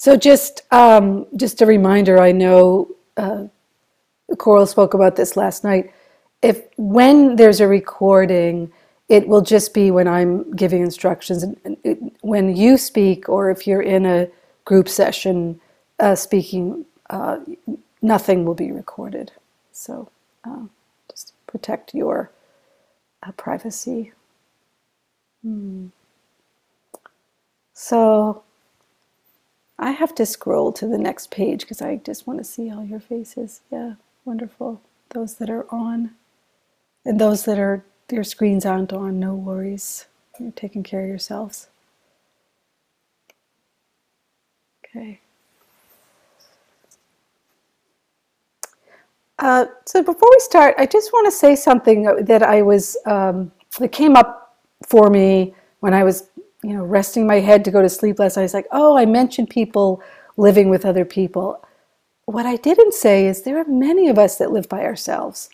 So 0.00 0.16
just 0.16 0.62
um, 0.70 1.26
just 1.36 1.60
a 1.60 1.66
reminder. 1.66 2.18
I 2.18 2.32
know 2.32 2.88
uh, 3.18 3.48
Coral 4.38 4.64
spoke 4.64 4.94
about 4.94 5.16
this 5.16 5.36
last 5.36 5.62
night. 5.62 5.92
If 6.40 6.62
when 6.78 7.36
there's 7.36 7.60
a 7.60 7.68
recording, 7.68 8.72
it 9.10 9.28
will 9.28 9.42
just 9.42 9.74
be 9.74 9.90
when 9.90 10.08
I'm 10.08 10.50
giving 10.52 10.80
instructions. 10.80 11.44
When 12.22 12.56
you 12.56 12.78
speak, 12.78 13.28
or 13.28 13.50
if 13.50 13.66
you're 13.66 13.82
in 13.82 14.06
a 14.06 14.28
group 14.64 14.88
session 14.88 15.60
uh, 15.98 16.14
speaking, 16.14 16.86
uh, 17.10 17.40
nothing 18.00 18.46
will 18.46 18.54
be 18.54 18.72
recorded. 18.72 19.32
So 19.72 20.08
uh, 20.44 20.62
just 21.10 21.34
protect 21.46 21.92
your 21.92 22.30
uh, 23.22 23.32
privacy. 23.32 24.12
Hmm. 25.42 25.88
So 27.74 28.44
I 29.82 29.92
have 29.92 30.14
to 30.16 30.26
scroll 30.26 30.72
to 30.72 30.86
the 30.86 30.98
next 30.98 31.30
page 31.30 31.60
because 31.62 31.80
I 31.80 31.96
just 31.96 32.26
want 32.26 32.38
to 32.38 32.44
see 32.44 32.70
all 32.70 32.84
your 32.84 33.00
faces. 33.00 33.62
Yeah, 33.72 33.94
wonderful. 34.26 34.82
Those 35.08 35.36
that 35.36 35.48
are 35.48 35.66
on, 35.70 36.10
and 37.04 37.18
those 37.18 37.46
that 37.46 37.58
are 37.58 37.82
your 38.10 38.22
screens 38.22 38.66
aren't 38.66 38.92
on, 38.92 39.18
no 39.18 39.34
worries. 39.34 40.06
You're 40.38 40.52
taking 40.52 40.82
care 40.82 41.02
of 41.02 41.08
yourselves. 41.08 41.68
Okay. 44.84 45.20
Uh, 49.38 49.64
so 49.86 50.02
before 50.02 50.28
we 50.30 50.40
start, 50.40 50.74
I 50.76 50.84
just 50.84 51.12
want 51.14 51.26
to 51.26 51.30
say 51.30 51.56
something 51.56 52.02
that 52.26 52.42
I 52.42 52.60
was 52.60 52.98
um, 53.06 53.50
that 53.78 53.92
came 53.92 54.14
up 54.14 54.58
for 54.86 55.08
me 55.08 55.54
when 55.80 55.94
I 55.94 56.04
was, 56.04 56.28
you 56.62 56.74
know, 56.74 56.84
resting 56.84 57.26
my 57.26 57.40
head 57.40 57.64
to 57.64 57.70
go 57.70 57.82
to 57.82 57.88
sleep 57.88 58.18
last 58.18 58.36
night. 58.36 58.42
I 58.42 58.44
was 58.44 58.54
like, 58.54 58.68
oh, 58.72 58.96
I 58.96 59.06
mentioned 59.06 59.50
people 59.50 60.02
living 60.36 60.68
with 60.68 60.84
other 60.86 61.04
people. 61.04 61.64
What 62.26 62.46
I 62.46 62.56
didn't 62.56 62.94
say 62.94 63.26
is 63.26 63.42
there 63.42 63.58
are 63.58 63.64
many 63.64 64.08
of 64.08 64.18
us 64.18 64.38
that 64.38 64.52
live 64.52 64.68
by 64.68 64.84
ourselves, 64.84 65.50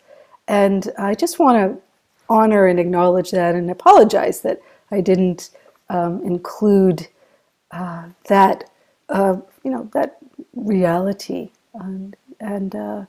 and 0.49 0.91
I 0.99 1.15
just 1.15 1.39
want 1.39 1.57
to 1.57 1.83
honor 2.29 2.67
and 2.67 2.81
acknowledge 2.81 3.31
that 3.31 3.55
and 3.55 3.71
apologize 3.71 4.41
that 4.43 4.61
I 4.91 5.01
didn't 5.01 5.51
um, 5.89 6.23
include 6.23 7.09
uh, 7.71 8.09
that, 8.29 8.71
uh, 9.09 9.39
you 9.65 9.71
know, 9.71 9.89
that 9.93 10.19
reality 10.55 11.51
and 11.75 12.17
and 12.41 12.75
uh, 12.77 13.05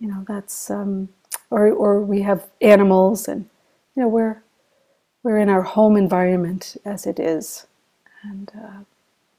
you 0.00 0.08
know 0.08 0.24
that's 0.28 0.70
um, 0.70 1.10
or 1.50 1.70
or 1.70 2.02
we 2.02 2.22
have 2.22 2.46
animals 2.62 3.28
and 3.28 3.48
you 3.96 4.02
know 4.02 4.08
we're 4.08 4.43
we're 5.24 5.38
in 5.38 5.50
our 5.50 5.62
home 5.62 5.96
environment 5.96 6.76
as 6.84 7.06
it 7.06 7.18
is 7.20 7.66
and 8.22 8.52
uh, 8.56 8.84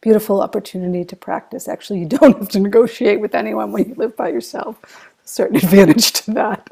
beautiful 0.02 0.42
opportunity 0.42 1.06
to 1.06 1.16
practice. 1.16 1.70
Actually 1.70 2.02
you 2.02 2.08
don't 2.10 2.38
have 2.38 2.50
to 2.50 2.60
negotiate 2.60 3.22
with 3.22 3.36
anyone 3.36 3.72
when 3.72 3.90
you 3.90 3.96
live 3.96 4.18
by 4.18 4.30
yourself. 4.30 4.78
A 4.84 5.28
certain 5.28 5.58
advantage 5.64 6.12
to 6.14 6.32
that. 6.34 6.70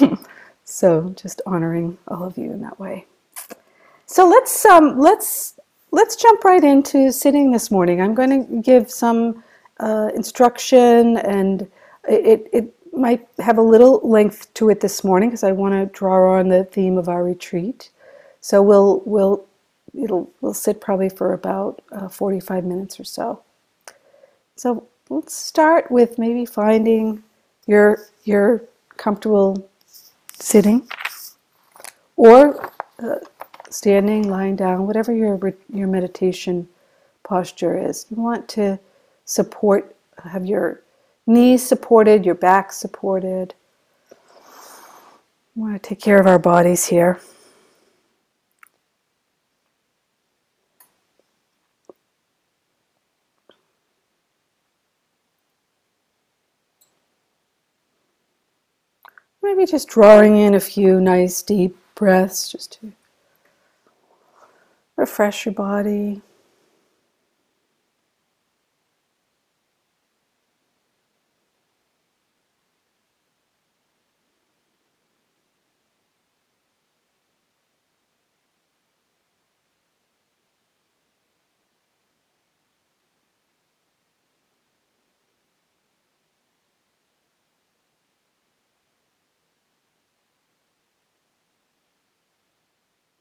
So 0.66 1.14
just 1.16 1.40
honoring 1.46 1.96
all 2.08 2.24
of 2.24 2.36
you 2.36 2.52
in 2.52 2.60
that 2.62 2.78
way. 2.80 3.06
So 4.06 4.28
let's 4.28 4.64
um, 4.66 4.98
let's 4.98 5.58
let's 5.92 6.16
jump 6.16 6.44
right 6.44 6.62
into 6.62 7.12
sitting 7.12 7.52
this 7.52 7.70
morning. 7.70 8.00
I'm 8.00 8.14
going 8.14 8.46
to 8.46 8.62
give 8.62 8.90
some 8.90 9.44
uh, 9.78 10.10
instruction 10.14 11.18
and 11.18 11.70
it, 12.08 12.48
it 12.52 12.74
might 12.92 13.28
have 13.38 13.58
a 13.58 13.62
little 13.62 14.00
length 14.02 14.52
to 14.54 14.70
it 14.70 14.80
this 14.80 15.04
morning 15.04 15.30
because 15.30 15.44
I 15.44 15.52
want 15.52 15.74
to 15.74 15.86
draw 15.98 16.38
on 16.38 16.48
the 16.48 16.64
theme 16.64 16.98
of 16.98 17.08
our 17.08 17.24
retreat. 17.24 17.90
So 18.46 18.62
we'll 18.62 19.02
we'll 19.04 19.44
it'll 19.92 20.30
we'll 20.40 20.54
sit 20.54 20.80
probably 20.80 21.08
for 21.08 21.32
about 21.32 21.82
uh, 21.90 22.06
45 22.06 22.64
minutes 22.64 23.00
or 23.00 23.02
so. 23.02 23.42
So 24.54 24.86
let's 25.10 25.34
start 25.34 25.90
with 25.90 26.16
maybe 26.16 26.46
finding 26.46 27.24
your 27.66 28.06
your 28.22 28.62
comfortable 28.96 29.68
sitting 30.38 30.86
or 32.14 32.70
uh, 33.02 33.16
standing, 33.68 34.30
lying 34.30 34.54
down, 34.54 34.86
whatever 34.86 35.12
your 35.12 35.52
your 35.68 35.88
meditation 35.88 36.68
posture 37.24 37.76
is. 37.76 38.06
You 38.10 38.22
want 38.22 38.46
to 38.50 38.78
support 39.24 39.96
have 40.22 40.46
your 40.46 40.82
knees 41.26 41.66
supported, 41.66 42.24
your 42.24 42.36
back 42.36 42.72
supported. 42.72 43.54
We 45.56 45.62
want 45.62 45.82
to 45.82 45.88
take 45.88 46.00
care 46.00 46.20
of 46.20 46.28
our 46.28 46.38
bodies 46.38 46.86
here. 46.86 47.18
Maybe 59.56 59.70
just 59.70 59.88
drawing 59.88 60.36
in 60.36 60.52
a 60.52 60.60
few 60.60 61.00
nice 61.00 61.40
deep 61.40 61.78
breaths 61.94 62.52
just 62.52 62.72
to 62.72 62.92
refresh 64.96 65.46
your 65.46 65.54
body. 65.54 66.20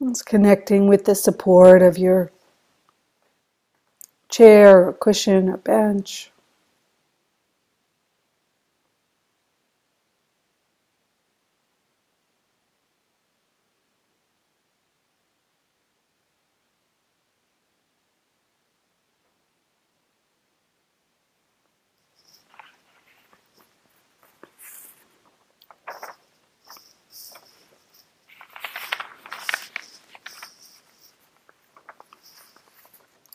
It's 0.06 0.24
connecting 0.24 0.88
with 0.88 1.06
the 1.06 1.16
support 1.16 1.82
of 1.82 1.98
your 1.98 2.32
chair 4.30 4.88
or 4.88 4.94
cushion 4.94 5.50
or 5.50 5.58
bench. 5.58 6.32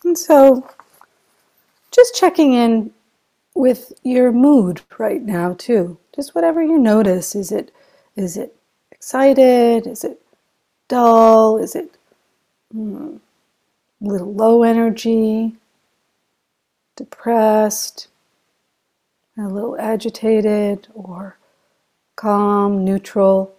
And 0.05 0.19
so 0.31 0.65
just 1.91 2.15
checking 2.15 2.55
in 2.55 2.93
with 3.57 3.93
your 4.05 4.31
mood 4.31 4.81
right 4.97 5.23
now 5.23 5.55
too. 5.55 5.99
Just 6.15 6.37
whatever 6.37 6.63
you 6.63 6.79
notice. 6.79 7.35
Is 7.35 7.51
it 7.51 7.73
is 8.15 8.37
it 8.37 8.55
excited? 8.93 9.89
Is 9.89 10.05
it 10.05 10.23
dull? 10.87 11.59
Is 11.59 11.75
it 11.75 11.97
hmm, 12.71 13.17
a 14.01 14.09
little 14.09 14.33
low 14.33 14.63
energy? 14.63 15.57
Depressed? 16.95 18.07
A 19.37 19.49
little 19.49 19.77
agitated 19.81 20.87
or 20.95 21.39
calm, 22.15 22.85
neutral? 22.85 23.53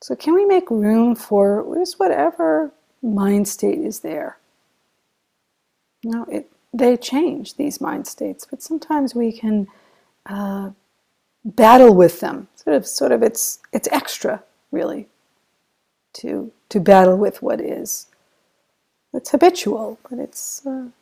So, 0.00 0.16
can 0.16 0.32
we 0.32 0.46
make 0.46 0.70
room 0.70 1.14
for 1.14 1.66
just 1.76 2.00
whatever 2.00 2.72
mind 3.02 3.46
state 3.46 3.78
is 3.78 4.00
there? 4.00 4.38
No, 6.04 6.24
it, 6.30 6.50
they 6.72 6.96
change 6.96 7.56
these 7.56 7.80
mind 7.80 8.06
states, 8.06 8.46
but 8.48 8.62
sometimes 8.62 9.14
we 9.14 9.32
can 9.32 9.68
uh, 10.26 10.70
battle 11.44 11.94
with 11.94 12.20
them. 12.20 12.48
Sort 12.56 12.76
of, 12.76 12.86
sort 12.86 13.12
of, 13.12 13.22
it's 13.22 13.60
it's 13.72 13.88
extra, 13.92 14.42
really, 14.72 15.08
to 16.14 16.52
to 16.70 16.80
battle 16.80 17.16
with 17.16 17.42
what 17.42 17.60
is. 17.60 18.08
It's 19.12 19.30
habitual, 19.30 19.98
but 20.08 20.18
it's 20.18 20.64
uh, 20.66 20.70
you 20.70 20.92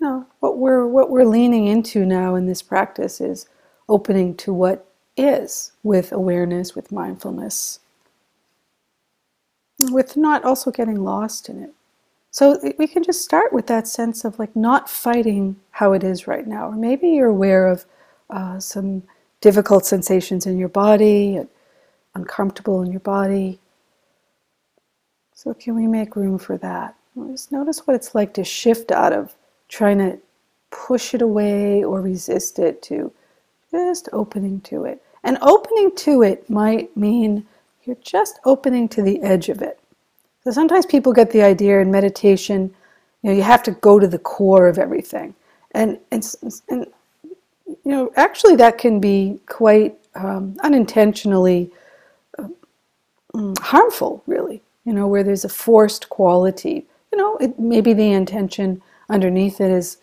know 0.00 0.26
what 0.40 0.58
we're 0.58 0.86
what 0.86 1.10
we're 1.10 1.24
leaning 1.26 1.66
into 1.66 2.06
now 2.06 2.34
in 2.34 2.46
this 2.46 2.62
practice 2.62 3.20
is 3.20 3.48
opening 3.88 4.36
to 4.36 4.52
what 4.52 4.86
is 5.16 5.72
with 5.82 6.12
awareness, 6.12 6.74
with 6.76 6.92
mindfulness, 6.92 7.80
with 9.90 10.16
not 10.16 10.44
also 10.44 10.70
getting 10.70 11.02
lost 11.02 11.48
in 11.48 11.62
it. 11.62 11.74
So 12.36 12.60
we 12.78 12.86
can 12.86 13.02
just 13.02 13.22
start 13.22 13.54
with 13.54 13.66
that 13.68 13.88
sense 13.88 14.22
of 14.22 14.38
like 14.38 14.54
not 14.54 14.90
fighting 14.90 15.56
how 15.70 15.94
it 15.94 16.04
is 16.04 16.26
right 16.26 16.46
now. 16.46 16.68
Or 16.68 16.76
maybe 16.76 17.08
you're 17.08 17.30
aware 17.30 17.66
of 17.66 17.86
uh, 18.28 18.60
some 18.60 19.04
difficult 19.40 19.86
sensations 19.86 20.44
in 20.44 20.58
your 20.58 20.68
body, 20.68 21.40
uncomfortable 22.14 22.82
in 22.82 22.90
your 22.90 23.00
body. 23.00 23.58
So 25.32 25.54
can 25.54 25.74
we 25.74 25.86
make 25.86 26.14
room 26.14 26.36
for 26.38 26.58
that? 26.58 26.94
Just 27.30 27.52
notice 27.52 27.86
what 27.86 27.96
it's 27.96 28.14
like 28.14 28.34
to 28.34 28.44
shift 28.44 28.90
out 28.92 29.14
of 29.14 29.34
trying 29.70 29.96
to 29.96 30.18
push 30.70 31.14
it 31.14 31.22
away 31.22 31.84
or 31.84 32.02
resist 32.02 32.58
it 32.58 32.82
to 32.82 33.10
just 33.70 34.10
opening 34.12 34.60
to 34.60 34.84
it. 34.84 35.02
And 35.24 35.38
opening 35.40 35.96
to 35.96 36.22
it 36.22 36.50
might 36.50 36.94
mean 36.94 37.46
you're 37.84 37.96
just 38.02 38.40
opening 38.44 38.90
to 38.90 39.00
the 39.00 39.22
edge 39.22 39.48
of 39.48 39.62
it. 39.62 39.80
So 40.46 40.52
sometimes 40.52 40.86
people 40.86 41.12
get 41.12 41.32
the 41.32 41.42
idea 41.42 41.80
in 41.80 41.90
meditation, 41.90 42.72
you 43.22 43.30
know, 43.30 43.36
you 43.36 43.42
have 43.42 43.64
to 43.64 43.72
go 43.72 43.98
to 43.98 44.06
the 44.06 44.20
core 44.20 44.68
of 44.68 44.78
everything. 44.78 45.34
And, 45.72 45.98
and, 46.12 46.24
and 46.68 46.86
you 47.66 47.76
know, 47.84 48.12
actually 48.14 48.54
that 48.54 48.78
can 48.78 49.00
be 49.00 49.40
quite 49.48 49.96
um, 50.14 50.56
unintentionally 50.62 51.72
uh, 52.38 52.46
harmful, 53.58 54.22
really, 54.28 54.62
you 54.84 54.92
know, 54.92 55.08
where 55.08 55.24
there's 55.24 55.44
a 55.44 55.48
forced 55.48 56.08
quality. 56.10 56.86
You 57.10 57.18
know, 57.18 57.36
it, 57.38 57.58
maybe 57.58 57.92
the 57.92 58.12
intention 58.12 58.82
underneath 59.08 59.60
it 59.60 59.72
is, 59.72 59.98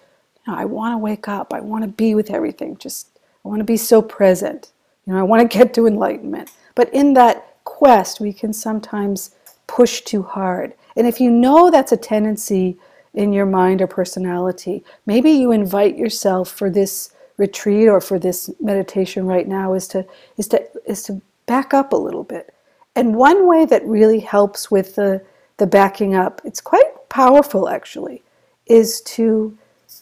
you 0.46 0.52
know, 0.52 0.60
I 0.60 0.66
want 0.66 0.92
to 0.92 0.98
wake 0.98 1.30
up, 1.30 1.54
I 1.54 1.62
want 1.62 1.86
to 1.86 1.90
be 1.90 2.16
with 2.16 2.30
everything, 2.30 2.76
just, 2.76 3.08
I 3.46 3.48
want 3.48 3.62
to 3.62 3.64
be 3.64 3.78
so 3.78 4.02
present, 4.02 4.74
you 5.06 5.14
know, 5.14 5.20
I 5.20 5.24
want 5.24 5.50
to 5.50 5.58
get 5.58 5.74
to 5.76 5.88
enlightenment. 5.88 6.52
But 6.76 6.94
in 6.94 7.14
that 7.14 7.64
quest, 7.64 8.20
we 8.20 8.34
can 8.34 8.52
sometimes 8.52 9.34
push 9.74 10.02
too 10.02 10.22
hard. 10.22 10.72
And 10.96 11.08
if 11.08 11.20
you 11.20 11.32
know 11.32 11.72
that's 11.72 11.92
a 11.92 11.98
tendency 11.98 12.78
in 13.16 13.34
your 13.34 13.48
mind 13.48 13.82
or 13.82 13.88
personality, 13.88 14.84
maybe 15.08 15.32
you 15.32 15.52
invite 15.52 15.98
yourself 15.98 16.52
for 16.52 16.70
this 16.70 17.12
retreat 17.38 17.88
or 17.88 18.00
for 18.00 18.20
this 18.20 18.52
meditation 18.62 19.26
right 19.26 19.48
now 19.48 19.74
is 19.74 19.88
to 19.88 20.06
is 20.38 20.48
to 20.50 20.64
is 20.86 21.02
to 21.04 21.20
back 21.48 21.74
up 21.74 21.92
a 21.92 22.04
little 22.06 22.24
bit. 22.24 22.54
And 22.96 23.16
one 23.16 23.48
way 23.48 23.66
that 23.66 23.84
really 23.86 24.20
helps 24.20 24.70
with 24.70 24.94
the 24.94 25.24
the 25.58 25.66
backing 25.66 26.14
up, 26.14 26.40
it's 26.46 26.62
quite 26.62 27.10
powerful 27.10 27.68
actually, 27.68 28.22
is 28.68 29.02
to 29.16 29.58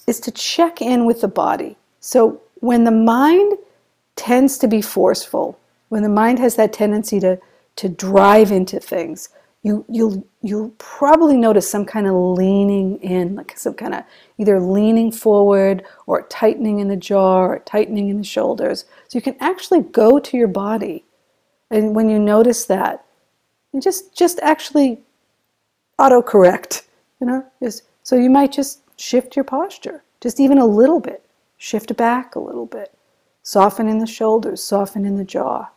is 0.05 0.19
to 0.19 0.31
check 0.31 0.81
in 0.81 1.05
with 1.05 1.21
the 1.21 1.29
body. 1.29 1.77
So 2.01 2.41
when 2.59 2.83
the 2.83 2.91
mind 2.91 3.57
tends 4.17 4.57
to 4.57 4.67
be 4.67 4.81
forceful, 4.81 5.57
when 5.87 6.03
the 6.03 6.17
mind 6.21 6.39
has 6.39 6.55
that 6.55 6.73
tendency 6.73 7.21
to 7.21 7.39
to 7.77 7.87
drive 7.87 8.51
into 8.51 8.77
things, 8.81 9.29
you 9.63 9.85
you'll 9.87 10.25
you'll 10.41 10.69
probably 10.79 11.37
notice 11.37 11.69
some 11.69 11.85
kind 11.85 12.07
of 12.07 12.15
leaning 12.15 12.97
in, 13.01 13.35
like 13.35 13.57
some 13.57 13.75
kind 13.75 13.93
of 13.93 14.03
either 14.37 14.59
leaning 14.59 15.11
forward 15.11 15.83
or 16.07 16.23
tightening 16.23 16.79
in 16.79 16.87
the 16.87 16.95
jaw 16.95 17.41
or 17.41 17.59
tightening 17.59 18.09
in 18.09 18.17
the 18.17 18.23
shoulders. 18.23 18.85
So 19.07 19.17
you 19.17 19.21
can 19.21 19.35
actually 19.39 19.81
go 19.81 20.19
to 20.19 20.37
your 20.37 20.47
body, 20.47 21.05
and 21.69 21.95
when 21.95 22.09
you 22.09 22.17
notice 22.17 22.65
that, 22.65 23.05
you 23.71 23.81
just 23.81 24.15
just 24.17 24.39
actually 24.41 25.01
autocorrect, 25.99 26.83
you 27.19 27.27
know. 27.27 27.45
Just, 27.61 27.83
so 28.01 28.15
you 28.15 28.31
might 28.31 28.51
just 28.51 28.81
shift 28.99 29.35
your 29.35 29.45
posture, 29.45 30.03
just 30.21 30.39
even 30.39 30.57
a 30.57 30.65
little 30.65 30.99
bit, 30.99 31.23
shift 31.57 31.95
back 31.95 32.33
a 32.33 32.39
little 32.39 32.65
bit, 32.65 32.97
soften 33.43 33.87
in 33.87 33.99
the 33.99 34.07
shoulders, 34.07 34.63
soften 34.63 35.05
in 35.05 35.17
the 35.17 35.23
jaw, 35.23 35.69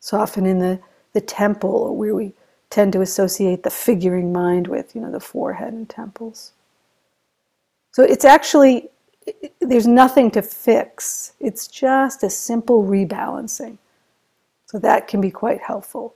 soften 0.00 0.44
in 0.44 0.58
the 0.58 0.80
the 1.12 1.20
temple 1.20 1.70
or 1.70 1.96
where 1.96 2.14
we 2.14 2.34
tend 2.72 2.92
to 2.94 3.02
associate 3.02 3.62
the 3.62 3.70
figuring 3.70 4.32
mind 4.32 4.66
with, 4.66 4.94
you 4.94 5.02
know, 5.02 5.12
the 5.12 5.20
forehead 5.20 5.74
and 5.74 5.88
temples. 5.88 6.52
So 7.92 8.02
it's 8.02 8.24
actually, 8.24 8.88
there's 9.60 9.86
nothing 9.86 10.30
to 10.30 10.40
fix. 10.40 11.34
It's 11.38 11.68
just 11.68 12.22
a 12.22 12.30
simple 12.30 12.82
rebalancing. 12.82 13.76
So 14.64 14.78
that 14.78 15.06
can 15.06 15.20
be 15.20 15.30
quite 15.30 15.60
helpful. 15.60 16.14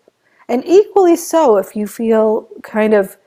And 0.49 0.65
equally 0.65 1.17
so 1.17 1.59
if 1.59 1.77
you 1.77 1.87
feel 1.87 2.49
kind 2.63 2.95
of 2.95 3.19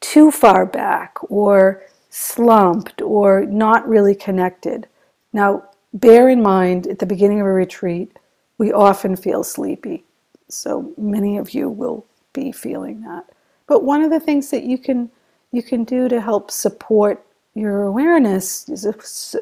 too 0.00 0.30
far 0.30 0.64
back 0.64 1.16
or 1.28 1.82
slumped 2.10 3.02
or 3.02 3.44
not 3.46 3.88
really 3.88 4.14
connected. 4.14 4.86
Now, 5.32 5.64
bear 5.92 6.28
in 6.28 6.40
mind 6.40 6.86
at 6.86 7.00
the 7.00 7.06
beginning 7.06 7.40
of 7.40 7.46
a 7.46 7.52
retreat, 7.52 8.16
we 8.58 8.72
often 8.72 9.16
feel 9.16 9.42
sleepy. 9.42 10.04
So 10.48 10.94
many 10.96 11.36
of 11.36 11.50
you 11.50 11.68
will 11.68 12.06
be 12.36 12.52
feeling 12.52 13.00
that. 13.02 13.24
But 13.66 13.82
one 13.82 14.02
of 14.02 14.10
the 14.10 14.20
things 14.20 14.50
that 14.50 14.64
you 14.64 14.78
can 14.78 15.10
you 15.52 15.62
can 15.62 15.84
do 15.84 16.08
to 16.08 16.20
help 16.20 16.50
support 16.50 17.24
your 17.54 17.84
awareness, 17.84 18.68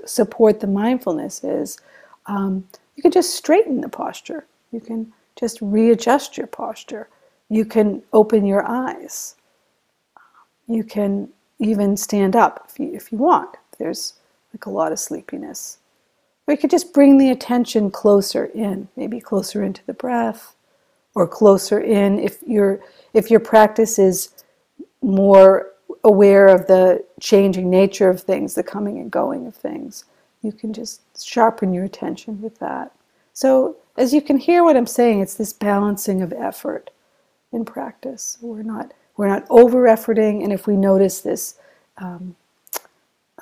support 0.05 0.61
the 0.61 0.67
mindfulness, 0.69 1.43
is 1.43 1.79
um, 2.27 2.65
you 2.95 3.03
can 3.03 3.11
just 3.11 3.35
straighten 3.35 3.81
the 3.81 3.89
posture. 3.89 4.47
You 4.71 4.81
can 4.81 5.13
just 5.37 5.59
readjust 5.61 6.37
your 6.39 6.47
posture. 6.47 7.09
You 7.49 7.65
can 7.65 8.03
open 8.13 8.47
your 8.47 8.65
eyes. 8.69 9.35
You 10.69 10.85
can 10.85 11.29
even 11.59 11.97
stand 11.97 12.37
up 12.37 12.67
if 12.69 12.79
you, 12.79 12.95
if 12.95 13.11
you 13.11 13.19
want. 13.19 13.57
There's 13.79 14.15
like 14.53 14.67
a 14.67 14.71
lot 14.71 14.93
of 14.93 15.01
sleepiness. 15.01 15.79
Or 16.47 16.53
you 16.53 16.59
could 16.59 16.71
just 16.71 16.93
bring 16.93 17.19
the 17.19 17.31
attention 17.31 17.91
closer 17.91 18.47
in, 18.47 18.89
maybe 18.97 19.21
closer 19.21 19.65
into 19.65 19.85
the 19.87 19.95
breath, 19.95 20.54
or 21.15 21.27
closer 21.27 21.81
in 21.81 22.19
if 22.19 22.43
your 22.47 22.81
if 23.13 23.31
your 23.31 23.41
practice 23.41 23.99
is 23.99 24.31
more 25.03 25.73
aware 26.03 26.47
of 26.47 26.67
the 26.67 27.05
changing 27.21 27.71
nature 27.71 28.11
of 28.11 28.21
things, 28.21 28.55
the 28.55 28.63
coming 28.63 28.99
and 28.99 29.11
going 29.11 29.47
of 29.47 29.55
things, 29.55 30.05
you 30.43 30.53
can 30.53 30.73
just 30.73 31.01
sharpen 31.25 31.73
your 31.73 31.85
attention 31.85 32.43
with 32.43 32.59
that. 32.59 32.93
So, 33.33 33.77
as 33.97 34.13
you 34.13 34.21
can 34.21 34.39
hear 34.39 34.65
what 34.65 34.77
I'm 34.77 34.87
saying, 34.87 35.21
it's 35.21 35.35
this 35.35 35.53
balancing 35.53 36.21
of 36.21 36.33
effort 36.33 36.91
in 37.53 37.65
practice. 37.65 38.39
We're 38.41 38.63
not 38.63 38.93
we're 39.17 39.29
not 39.29 39.47
over 39.49 39.85
efforting, 39.85 40.43
and 40.43 40.53
if 40.53 40.67
we 40.67 40.77
notice 40.77 41.21
this 41.21 41.57
um, 41.99 42.35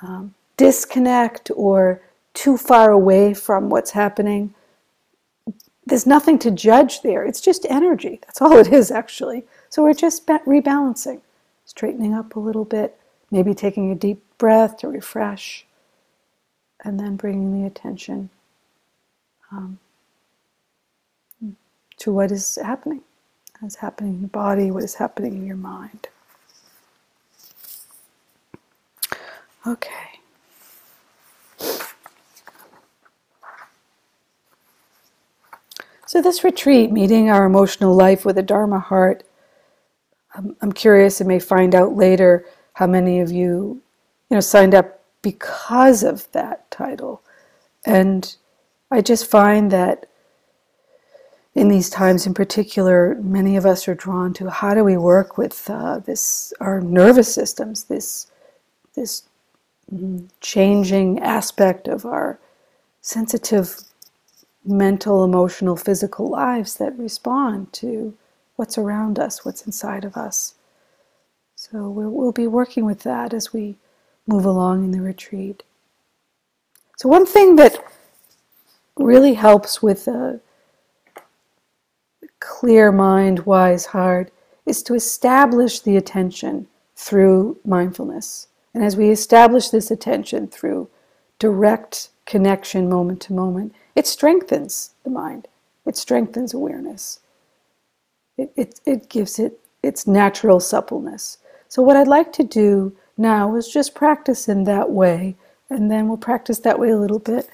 um, 0.01 0.35
disconnect 0.57 1.49
or 1.55 2.01
too 2.33 2.57
far 2.57 2.91
away 2.91 3.33
from 3.33 3.69
what's 3.69 3.91
happening, 3.91 4.53
there's 5.85 6.07
nothing 6.07 6.39
to 6.39 6.51
judge 6.51 7.01
there. 7.01 7.25
It's 7.25 7.41
just 7.41 7.65
energy. 7.69 8.19
That's 8.25 8.41
all 8.41 8.57
it 8.57 8.71
is, 8.71 8.91
actually. 8.91 9.43
So 9.69 9.83
we're 9.83 9.93
just 9.93 10.25
rebalancing, 10.27 11.21
straightening 11.65 12.13
up 12.13 12.35
a 12.35 12.39
little 12.39 12.65
bit, 12.65 12.97
maybe 13.31 13.53
taking 13.53 13.91
a 13.91 13.95
deep 13.95 14.23
breath 14.37 14.77
to 14.77 14.87
refresh, 14.87 15.65
and 16.83 16.99
then 16.99 17.15
bringing 17.15 17.61
the 17.61 17.67
attention 17.67 18.29
um, 19.51 19.79
to 21.97 22.11
what 22.13 22.31
is 22.31 22.57
happening, 22.63 23.01
what 23.59 23.67
is 23.67 23.75
happening 23.75 24.15
in 24.15 24.21
the 24.21 24.27
body, 24.27 24.71
what 24.71 24.83
is 24.83 24.95
happening 24.95 25.33
in 25.33 25.45
your 25.45 25.57
mind. 25.57 26.07
Okay. 29.67 30.12
So, 36.13 36.21
this 36.21 36.43
retreat, 36.43 36.91
meeting 36.91 37.31
our 37.31 37.43
emotional 37.43 37.95
life 37.95 38.23
with 38.23 38.37
a 38.37 38.43
Dharma 38.43 38.77
heart, 38.77 39.23
I'm, 40.35 40.55
I'm 40.61 40.71
curious 40.71 41.19
and 41.19 41.27
may 41.27 41.39
find 41.39 41.73
out 41.73 41.95
later 41.95 42.45
how 42.73 42.85
many 42.85 43.19
of 43.19 43.31
you, 43.31 43.81
you 44.29 44.35
know, 44.35 44.39
signed 44.39 44.75
up 44.75 45.01
because 45.23 46.03
of 46.03 46.31
that 46.31 46.69
title. 46.69 47.23
And 47.83 48.35
I 48.91 49.01
just 49.01 49.25
find 49.25 49.71
that 49.71 50.05
in 51.55 51.67
these 51.67 51.89
times 51.89 52.27
in 52.27 52.35
particular, 52.35 53.15
many 53.19 53.57
of 53.57 53.65
us 53.65 53.87
are 53.87 53.95
drawn 53.95 54.35
to 54.35 54.51
how 54.51 54.75
do 54.75 54.83
we 54.83 54.97
work 54.97 55.39
with 55.39 55.67
uh, 55.67 55.97
this, 55.97 56.53
our 56.59 56.79
nervous 56.79 57.33
systems, 57.33 57.85
this, 57.85 58.27
this 58.93 59.23
changing 60.41 61.17
aspect 61.21 61.87
of 61.87 62.05
our 62.05 62.37
sensitive 63.01 63.79
mental, 64.65 65.23
emotional, 65.23 65.75
physical 65.75 66.29
lives 66.29 66.77
that 66.77 66.97
respond 66.97 67.73
to 67.73 68.13
what's 68.55 68.77
around 68.77 69.19
us, 69.19 69.43
what's 69.43 69.65
inside 69.65 70.05
of 70.05 70.15
us. 70.15 70.55
So 71.55 71.89
we'll, 71.89 72.31
be 72.31 72.47
working 72.47 72.85
with 72.85 73.03
that 73.03 73.33
as 73.33 73.53
we 73.53 73.77
move 74.27 74.45
along 74.45 74.83
in 74.83 74.91
the 74.91 75.01
retreat. 75.01 75.63
So, 76.97 77.09
one 77.09 77.25
thing 77.25 77.55
that 77.55 77.83
really 78.97 79.33
helps 79.33 79.81
with 79.81 80.07
a 80.07 80.39
clear 82.39 82.91
mind, 82.91 83.45
wise 83.45 83.87
heart, 83.87 84.31
is 84.65 84.83
to 84.83 84.93
establish 84.93 85.79
the 85.79 85.97
attention 85.97 86.67
through 86.95 87.57
mindfulness. 87.65 88.47
And 88.73 88.83
as 88.83 88.95
we 88.95 89.09
establish 89.09 89.69
this 89.69 89.91
attention 89.91 90.47
through 90.47 90.89
direct 91.39 92.09
connection 92.25 92.89
moment 92.89 93.21
to 93.23 93.33
moment, 93.33 93.73
it 93.95 94.07
strengthens 94.07 94.91
the 95.03 95.09
mind, 95.11 95.47
it 95.85 95.97
strengthens 95.97 96.53
awareness, 96.53 97.19
it, 98.37 98.51
it, 98.55 98.81
it 98.85 99.09
gives 99.09 99.39
it 99.39 99.59
its 99.83 100.07
natural 100.07 100.59
suppleness. 100.59 101.39
So, 101.69 101.83
what 101.83 101.97
I'd 101.97 102.07
like 102.07 102.33
to 102.33 102.43
do 102.43 102.95
now 103.17 103.55
is 103.55 103.69
just 103.69 103.95
practice 103.95 104.49
in 104.49 104.65
that 104.65 104.91
way, 104.91 105.35
and 105.69 105.91
then 105.91 106.07
we'll 106.07 106.17
practice 106.17 106.59
that 106.61 106.79
way 106.79 106.91
a 106.91 106.97
little 106.97 107.19
bit, 107.19 107.49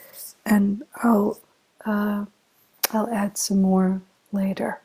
and 0.46 0.84
I'll, 1.04 1.40
uh, 1.86 2.26
I'll 2.92 3.10
add 3.10 3.38
some 3.38 3.62
more 3.62 4.02
later. 4.32 4.82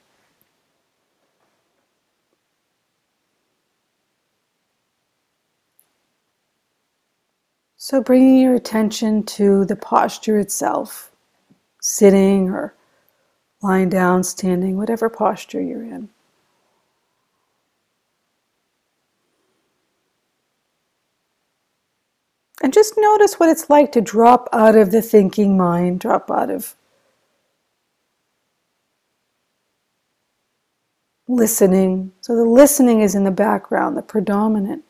So, 7.87 8.01
bringing 8.01 8.39
your 8.39 8.55
attention 8.55 9.25
to 9.25 9.67
the 9.67 9.77
posture 9.77 10.39
itself, 10.39 11.13
sitting 11.83 12.49
or 12.49 12.75
lying 13.61 13.91
down, 13.91 14.25
standing, 14.25 14.79
whatever 14.79 15.11
posture 15.11 15.61
you're 15.61 15.85
in. 15.85 16.09
And 22.63 22.73
just 22.73 22.95
notice 22.97 23.39
what 23.39 23.51
it's 23.51 23.69
like 23.69 23.93
to 23.93 24.01
drop 24.01 24.49
out 24.51 24.77
of 24.77 24.91
the 24.91 25.03
thinking 25.03 25.55
mind, 25.59 26.01
drop 26.01 26.31
out 26.31 26.49
of 26.49 26.77
listening. 31.29 32.13
So 32.23 32.35
the 32.35 32.47
listening 32.47 33.03
is 33.03 33.15
in 33.15 33.25
the 33.25 33.31
background, 33.31 33.95
the 33.95 34.03
predominant 34.03 34.85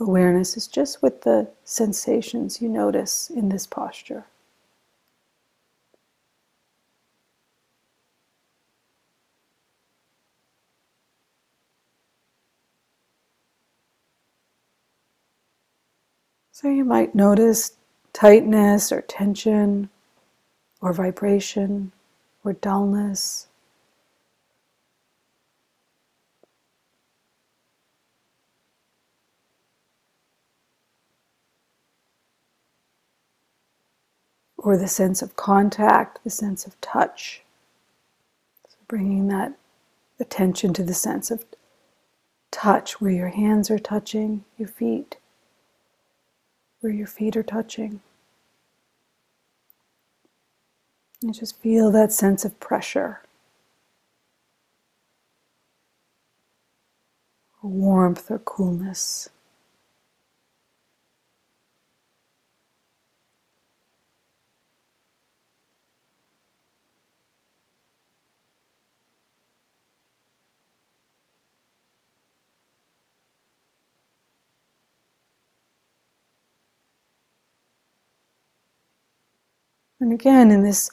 awareness 0.00 0.56
is 0.56 0.66
just 0.66 1.02
with 1.02 1.22
the 1.22 1.48
sensations 1.64 2.60
you 2.60 2.68
notice 2.68 3.30
in 3.30 3.48
this 3.48 3.66
posture. 3.66 4.26
So 16.52 16.68
you 16.68 16.84
might 16.84 17.14
notice 17.14 17.72
tightness 18.14 18.90
or 18.90 19.02
tension 19.02 19.90
or 20.80 20.92
vibration 20.92 21.92
or 22.44 22.54
dullness. 22.54 23.45
Or 34.66 34.76
the 34.76 34.88
sense 34.88 35.22
of 35.22 35.36
contact, 35.36 36.24
the 36.24 36.30
sense 36.30 36.66
of 36.66 36.80
touch. 36.82 37.42
So 38.68 38.76
bringing 38.88 39.28
that 39.28 39.54
attention 40.20 40.74
to 40.74 40.84
the 40.84 40.94
sense 40.94 41.30
of 41.30 41.46
touch, 42.50 43.00
where 43.00 43.12
your 43.12 43.28
hands 43.28 43.70
are 43.70 43.78
touching 43.78 44.44
your 44.58 44.68
feet 44.68 45.16
where 46.86 46.94
your 46.94 47.08
feet 47.08 47.36
are 47.36 47.42
touching. 47.42 48.00
And 51.22 51.34
just 51.34 51.60
feel 51.60 51.90
that 51.90 52.12
sense 52.12 52.44
of 52.44 52.60
pressure, 52.60 53.22
warmth, 57.62 58.30
or 58.30 58.38
coolness. 58.38 59.28
And 80.00 80.12
again, 80.12 80.50
in 80.50 80.62
this 80.62 80.90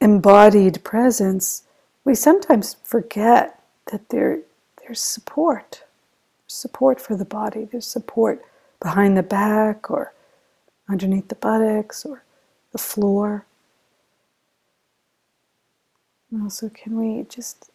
embodied 0.00 0.82
presence, 0.82 1.64
we 2.04 2.14
sometimes 2.14 2.76
forget 2.82 3.62
that 3.90 4.08
there, 4.08 4.40
there's 4.82 5.00
support. 5.00 5.82
Support 6.46 7.00
for 7.00 7.16
the 7.16 7.24
body. 7.24 7.68
There's 7.70 7.86
support 7.86 8.42
behind 8.80 9.16
the 9.16 9.22
back 9.22 9.90
or 9.90 10.12
underneath 10.88 11.28
the 11.28 11.34
buttocks 11.34 12.04
or 12.04 12.24
the 12.72 12.78
floor. 12.78 13.46
And 16.30 16.42
also, 16.42 16.68
can 16.70 16.96
we 16.96 17.24
just 17.28 17.70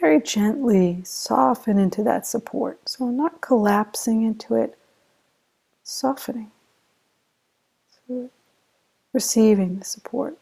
very 0.00 0.20
gently 0.20 1.00
soften 1.04 1.78
into 1.78 2.02
that 2.02 2.26
support? 2.26 2.88
So, 2.88 3.06
not 3.06 3.40
collapsing 3.40 4.22
into 4.22 4.54
it, 4.54 4.76
softening. 5.82 6.50
So 8.06 8.30
receiving 9.18 9.80
the 9.80 9.84
support. 9.84 10.38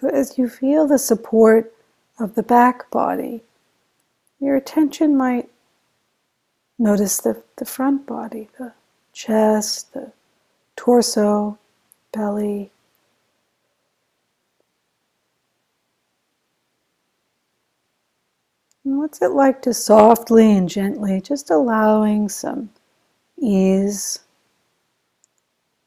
So, 0.00 0.08
as 0.08 0.38
you 0.38 0.48
feel 0.48 0.86
the 0.86 0.98
support 0.98 1.74
of 2.18 2.34
the 2.34 2.42
back 2.42 2.90
body, 2.90 3.42
your 4.38 4.56
attention 4.56 5.14
might 5.14 5.50
notice 6.78 7.18
the, 7.18 7.42
the 7.58 7.66
front 7.66 8.06
body, 8.06 8.48
the 8.58 8.72
chest, 9.12 9.92
the 9.92 10.12
torso, 10.74 11.58
belly. 12.12 12.70
And 18.84 18.98
what's 18.98 19.20
it 19.20 19.32
like 19.32 19.60
to 19.62 19.74
softly 19.74 20.50
and 20.56 20.66
gently, 20.66 21.20
just 21.20 21.50
allowing 21.50 22.30
some 22.30 22.70
ease, 23.38 24.20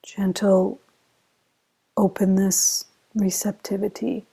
gentle 0.04 0.80
openness 1.98 2.86
receptivity. 3.16 4.26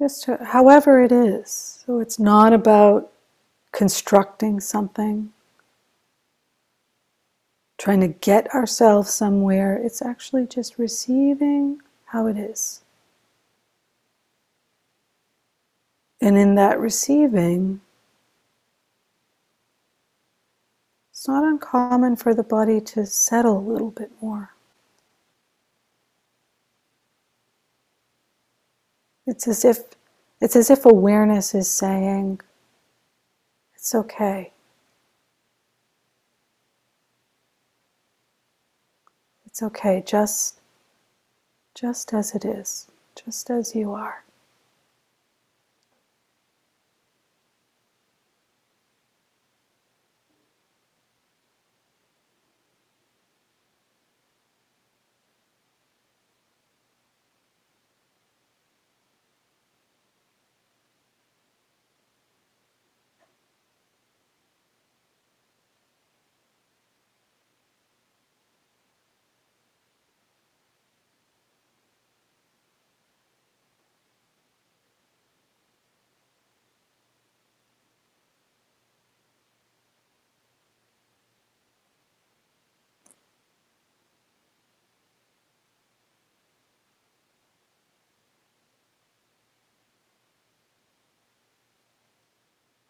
Just 0.00 0.24
to, 0.24 0.38
however 0.44 1.02
it 1.02 1.12
is. 1.12 1.82
So 1.86 2.00
it's 2.00 2.18
not 2.18 2.52
about 2.52 3.10
constructing 3.72 4.60
something, 4.60 5.32
trying 7.78 8.00
to 8.00 8.08
get 8.08 8.52
ourselves 8.54 9.12
somewhere. 9.12 9.76
It's 9.76 10.02
actually 10.02 10.46
just 10.46 10.78
receiving 10.78 11.80
how 12.06 12.26
it 12.28 12.36
is. 12.36 12.82
And 16.20 16.36
in 16.38 16.56
that 16.56 16.80
receiving, 16.80 17.80
It's 21.18 21.26
not 21.26 21.42
uncommon 21.42 22.14
for 22.14 22.32
the 22.32 22.44
body 22.44 22.80
to 22.80 23.04
settle 23.04 23.58
a 23.58 23.68
little 23.72 23.90
bit 23.90 24.12
more. 24.22 24.54
It's 29.26 29.48
as 29.48 29.64
if 29.64 29.78
it's 30.40 30.54
as 30.54 30.70
if 30.70 30.86
awareness 30.86 31.56
is 31.56 31.68
saying, 31.68 32.40
it's 33.74 33.96
okay. 33.96 34.52
It's 39.44 39.60
okay, 39.60 40.04
just 40.06 40.60
just 41.74 42.14
as 42.14 42.36
it 42.36 42.44
is, 42.44 42.86
just 43.16 43.50
as 43.50 43.74
you 43.74 43.90
are. 43.92 44.22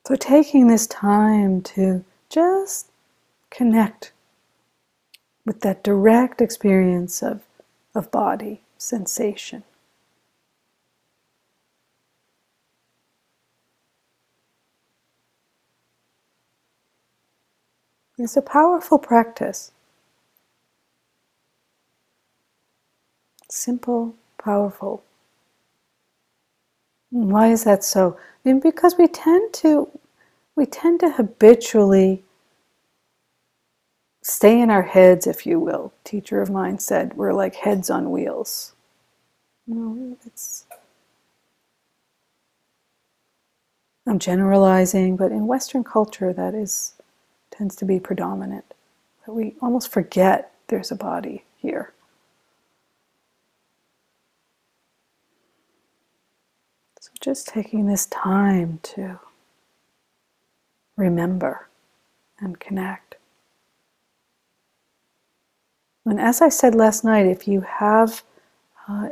So, 0.09 0.17
taking 0.17 0.69
this 0.69 0.87
time 0.87 1.61
to 1.77 2.03
just 2.31 2.89
connect 3.51 4.13
with 5.45 5.61
that 5.61 5.85
direct 5.85 6.41
experience 6.41 7.23
of, 7.23 7.43
of 7.95 8.11
body 8.11 8.63
sensation. 8.79 9.65
It's 18.17 18.39
a 18.39 18.41
powerful 18.41 18.99
practice. 18.99 19.73
Simple, 23.51 24.15
powerful. 24.43 25.05
Why 27.11 27.49
is 27.53 27.65
that 27.65 27.85
so? 27.85 28.19
Mean, 28.45 28.61
because 28.61 28.97
we 28.99 29.09
tend 29.09 29.55
to 29.55 29.91
we 30.57 30.67
tend 30.67 31.01
to 31.01 31.13
habitually 31.13 32.25
stay 34.23 34.61
in 34.61 34.71
our 34.71 34.83
heads, 34.83 35.27
if 35.27 35.47
you 35.47 35.61
will. 35.61 35.93
Teacher 36.05 36.43
of 36.43 36.51
mine 36.51 36.79
said 36.81 37.15
we're 37.17 37.33
like 37.35 37.57
heads 37.57 37.91
on 37.91 38.11
wheels. 38.13 38.75
No, 39.67 40.17
it's 40.27 40.67
I'm 44.07 44.19
generalizing, 44.19 45.17
but 45.17 45.33
in 45.33 45.47
Western 45.47 45.85
culture 45.85 46.33
that 46.33 46.55
is 46.55 46.95
tends 47.51 47.77
to 47.77 47.87
be 47.87 48.01
predominant. 48.01 48.67
That 49.27 49.33
we 49.33 49.57
almost 49.63 49.91
forget 49.91 50.53
there's 50.69 50.93
a 50.93 50.97
body 50.97 51.45
here. 51.59 51.93
Just 57.21 57.49
taking 57.49 57.87
this 57.87 58.07
time 58.07 58.81
to 58.83 59.19
remember 60.97 61.69
and 62.41 62.59
connect. 62.61 63.17
And 66.05 66.21
as 66.21 66.41
I 66.41 66.49
said 66.49 66.75
last 66.75 67.05
night, 67.05 67.27
if 67.27 67.47
you 67.47 67.61
have 67.61 68.23
uh, 68.89 69.11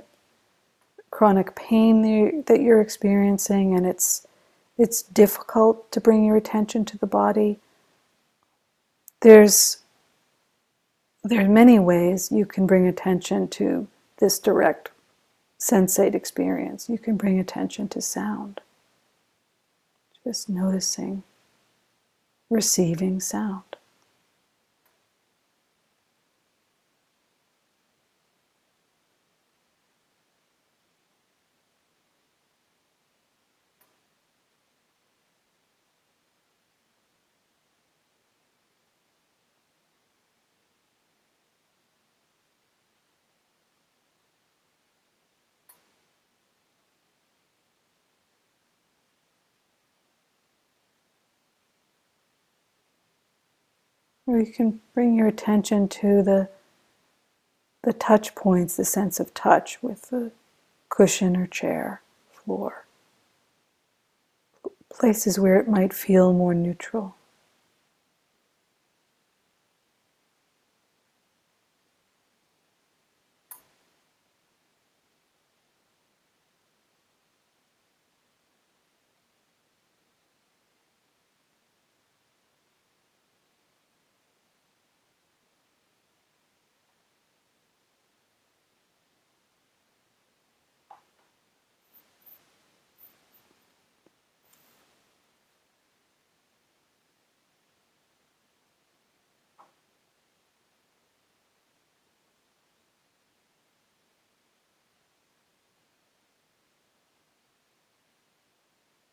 chronic 1.11 1.55
pain 1.55 2.43
that 2.47 2.61
you're 2.61 2.81
experiencing 2.81 3.75
and 3.75 3.87
it's 3.87 4.27
it's 4.79 5.03
difficult 5.03 5.91
to 5.91 6.01
bring 6.01 6.25
your 6.25 6.37
attention 6.37 6.85
to 6.85 6.99
the 6.99 7.07
body, 7.07 7.59
there's 9.21 9.79
there 11.25 11.45
are 11.45 11.49
many 11.49 11.79
ways 11.79 12.31
you 12.31 12.47
can 12.47 12.67
bring 12.67 12.87
attention 12.87 13.49
to 13.49 13.89
this 14.19 14.39
direct 14.39 14.91
sensate 15.59 16.15
experience. 16.15 16.89
You 16.89 16.99
can 16.99 17.17
bring 17.17 17.39
attention 17.39 17.89
to 17.89 18.01
sound. 18.01 18.61
Just 20.25 20.49
noticing, 20.49 21.23
receiving 22.51 23.21
sound. 23.21 23.63
Or 54.37 54.41
you 54.41 54.53
can 54.53 54.81
bring 54.93 55.15
your 55.15 55.29
attention 55.29 55.89
to 55.89 56.23
the, 56.23 56.51
the 57.85 57.95
touch 57.95 58.35
points, 58.35 58.77
the 58.77 58.85
sense 58.85 59.19
of 59.19 59.33
touch 59.33 59.83
with 59.83 60.11
the 60.11 60.31
cushion 60.91 61.39
or 61.39 61.47
chair, 61.47 62.03
floor. 62.31 62.85
Places 64.93 65.39
where 65.39 65.59
it 65.59 65.71
might 65.71 65.95
feel 65.95 66.35
more 66.35 66.53
neutral. 66.53 67.16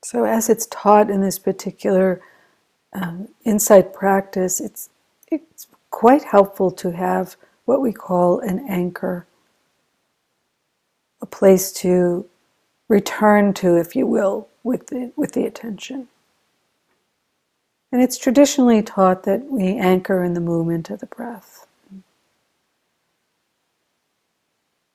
So, 0.03 0.25
as 0.25 0.49
it's 0.49 0.67
taught 0.69 1.09
in 1.09 1.21
this 1.21 1.39
particular 1.39 2.21
um, 2.91 3.29
insight 3.45 3.93
practice, 3.93 4.59
it's, 4.59 4.89
it's 5.31 5.67
quite 5.91 6.23
helpful 6.23 6.71
to 6.71 6.91
have 6.91 7.37
what 7.63 7.81
we 7.81 7.93
call 7.93 8.39
an 8.39 8.65
anchor, 8.67 9.25
a 11.21 11.25
place 11.25 11.71
to 11.73 12.25
return 12.89 13.53
to, 13.55 13.77
if 13.77 13.95
you 13.95 14.05
will, 14.05 14.49
with 14.61 14.87
the, 14.87 15.13
with 15.15 15.31
the 15.31 15.45
attention. 15.45 16.09
And 17.93 18.01
it's 18.01 18.17
traditionally 18.17 18.81
taught 18.81 19.23
that 19.23 19.45
we 19.49 19.77
anchor 19.77 20.23
in 20.23 20.33
the 20.33 20.41
movement 20.41 20.89
of 20.89 20.99
the 20.99 21.05
breath. 21.05 21.65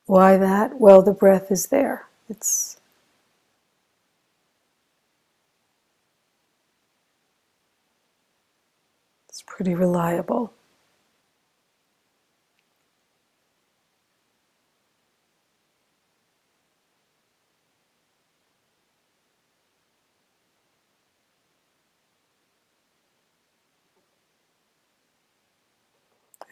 Why 0.04 0.36
that? 0.36 0.78
Well, 0.78 1.00
the 1.00 1.12
breath 1.12 1.50
is 1.50 1.68
there. 1.68 2.08
It's 2.28 2.77
pretty 9.58 9.74
reliable. 9.74 10.52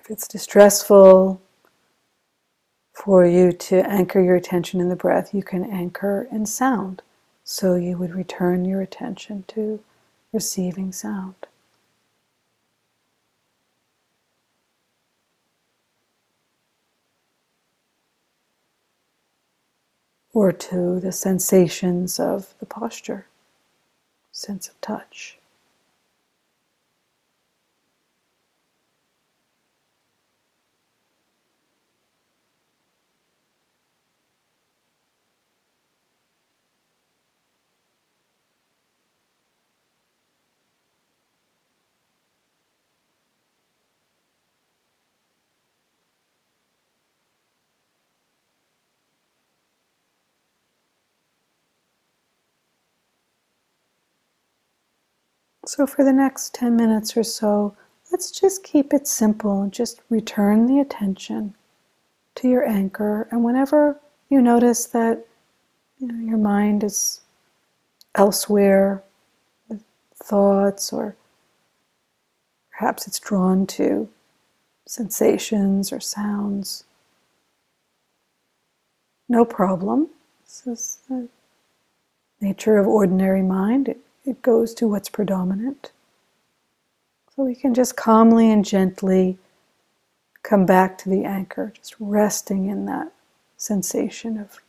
If 0.01 0.11
it's 0.11 0.27
distressful 0.27 1.41
for 2.93 3.25
you 3.25 3.53
to 3.53 3.89
anchor 3.89 4.21
your 4.21 4.35
attention 4.35 4.81
in 4.81 4.89
the 4.89 4.97
breath, 4.97 5.33
you 5.33 5.45
can 5.45 5.63
anchor 5.63 6.27
in 6.33 6.45
sound. 6.45 7.03
So 7.45 7.77
you 7.77 7.97
would 7.99 8.17
return 8.17 8.65
your 8.65 8.81
attention 8.81 9.45
to 9.47 9.79
receiving 10.33 10.91
sound. 10.91 11.37
Or 20.37 20.53
to 20.53 21.01
the 21.01 21.13
sensations 21.13 22.21
of 22.21 22.53
the 22.61 22.67
posture, 22.67 23.25
sense 24.33 24.69
of 24.69 24.79
touch. 24.83 25.39
So, 55.67 55.85
for 55.85 56.05
the 56.05 56.13
next 56.13 56.55
10 56.55 56.77
minutes 56.77 57.17
or 57.17 57.25
so, 57.25 57.77
let's 58.13 58.31
just 58.31 58.63
keep 58.63 58.95
it 58.95 59.09
simple. 59.09 59.69
Just 59.69 60.01
return 60.09 60.67
the 60.67 60.79
attention 60.79 61.57
to 62.37 62.49
your 62.49 62.65
anchor. 62.65 63.27
And 63.33 63.43
whenever 63.43 63.99
you 64.29 64.41
notice 64.41 64.87
that 64.87 65.27
you 65.99 66.07
know, 66.07 66.25
your 66.25 66.39
mind 66.39 66.85
is 66.85 67.21
elsewhere, 68.15 69.03
with 69.69 69.83
thoughts, 70.15 70.93
or 70.93 71.17
perhaps 72.71 73.09
it's 73.09 73.19
drawn 73.19 73.67
to 73.67 74.09
sensations 74.87 75.93
or 75.93 75.99
sounds. 75.99 76.85
No 79.29 79.45
problem. 79.45 80.11
This 80.45 80.67
is 80.67 80.99
the 81.09 81.29
nature 82.41 82.77
of 82.77 82.87
ordinary 82.87 83.43
mind. 83.43 83.89
It, 83.89 83.99
it 84.27 84.43
goes 84.43 84.75
to 84.75 84.89
what's 84.89 85.09
predominant. 85.09 85.93
So 87.35 87.45
we 87.45 87.55
can 87.55 87.75
just 87.75 87.97
calmly 87.97 88.51
and 88.51 88.65
gently 88.65 89.39
come 90.43 90.67
back 90.67 90.99
to 90.99 91.11
the 91.11 91.25
anchor, 91.25 91.73
just 91.77 91.97
resting 92.01 92.69
in 92.69 92.87
that 92.87 93.13
sensation 93.57 94.39
of 94.39 94.61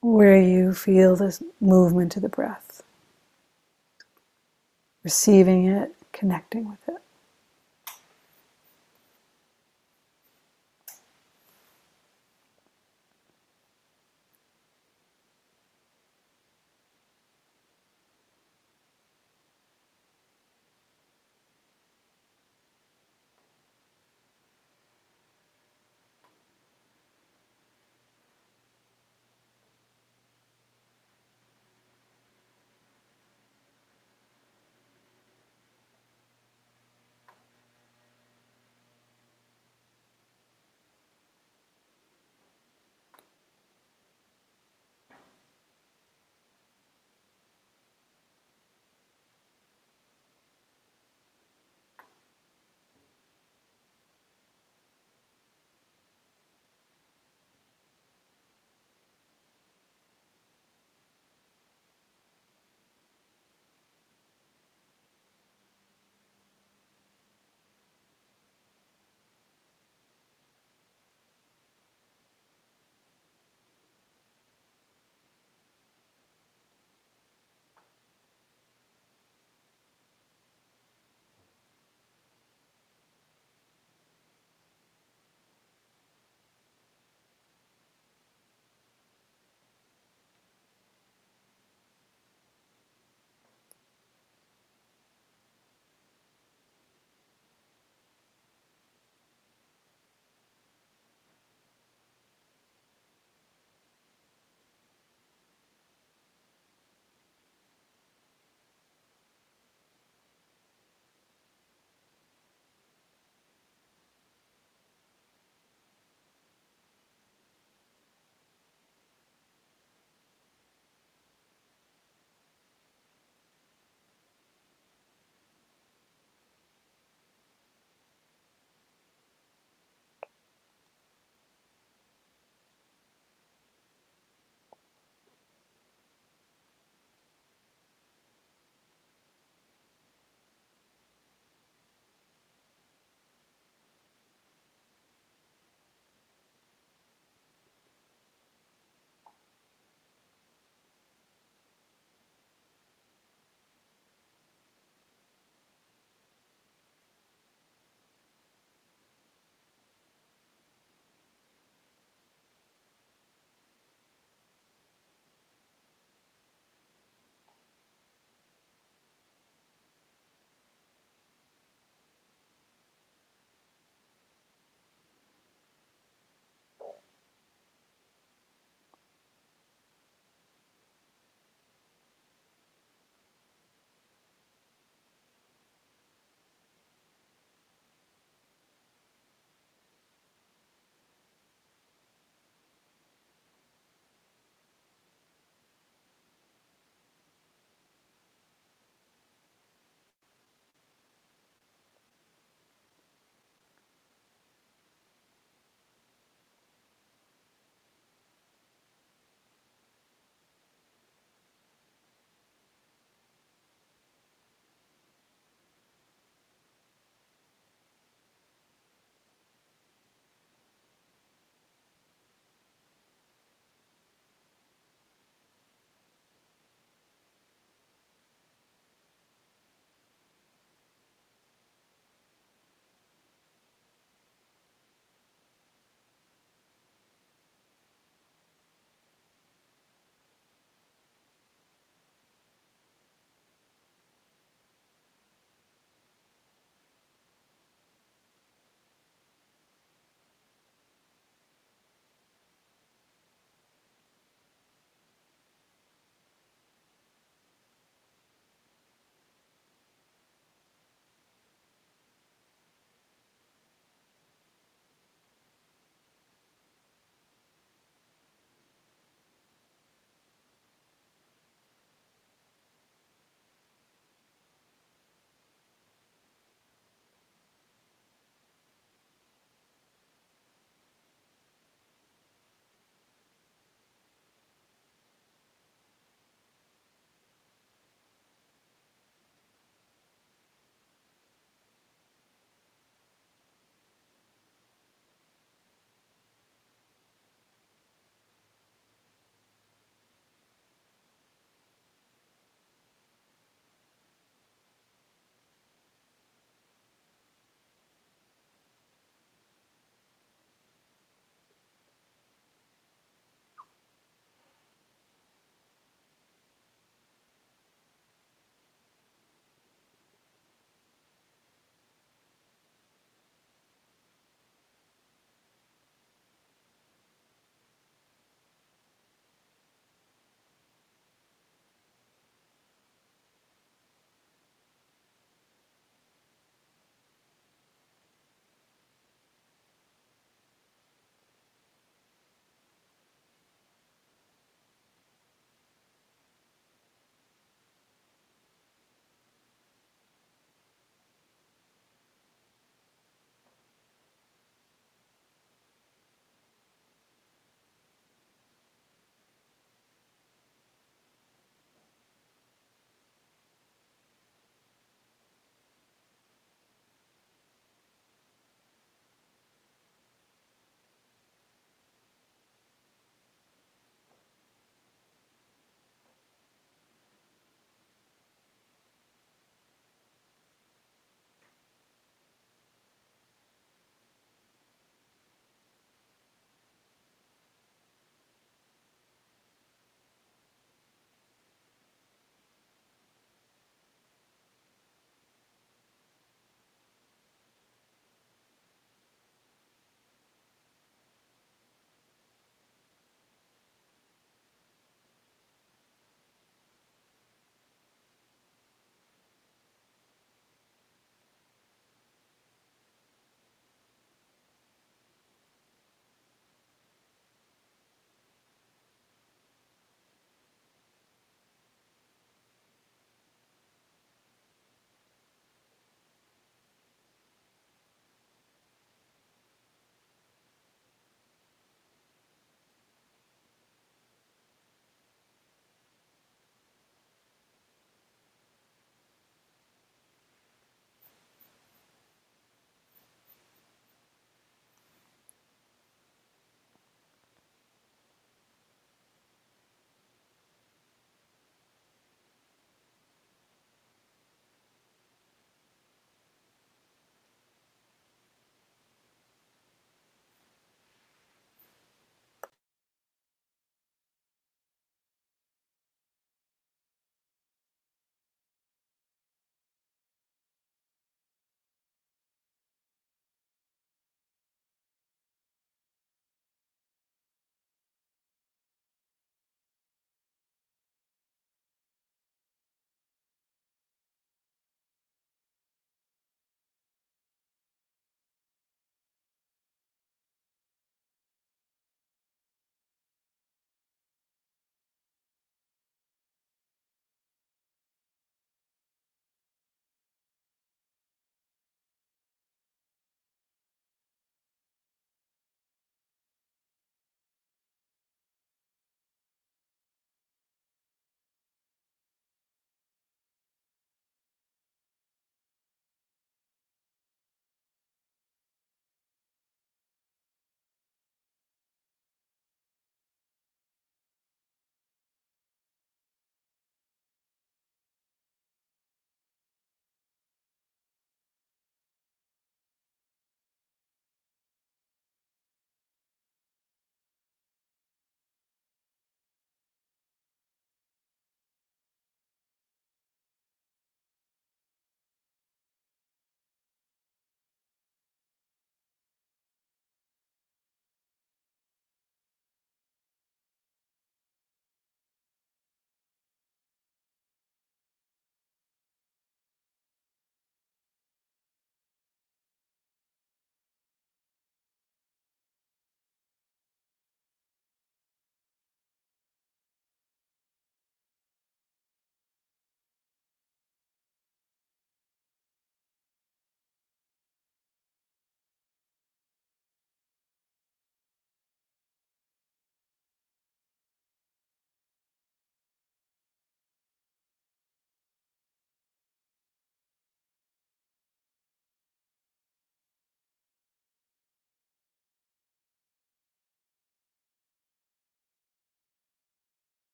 where 0.00 0.40
you 0.40 0.72
feel 0.74 1.16
this 1.16 1.42
movement 1.60 2.16
of 2.16 2.22
the 2.22 2.28
breath, 2.28 2.82
receiving 5.04 5.66
it, 5.66 5.94
connecting 6.12 6.68
with 6.68 6.88
it. 6.88 7.02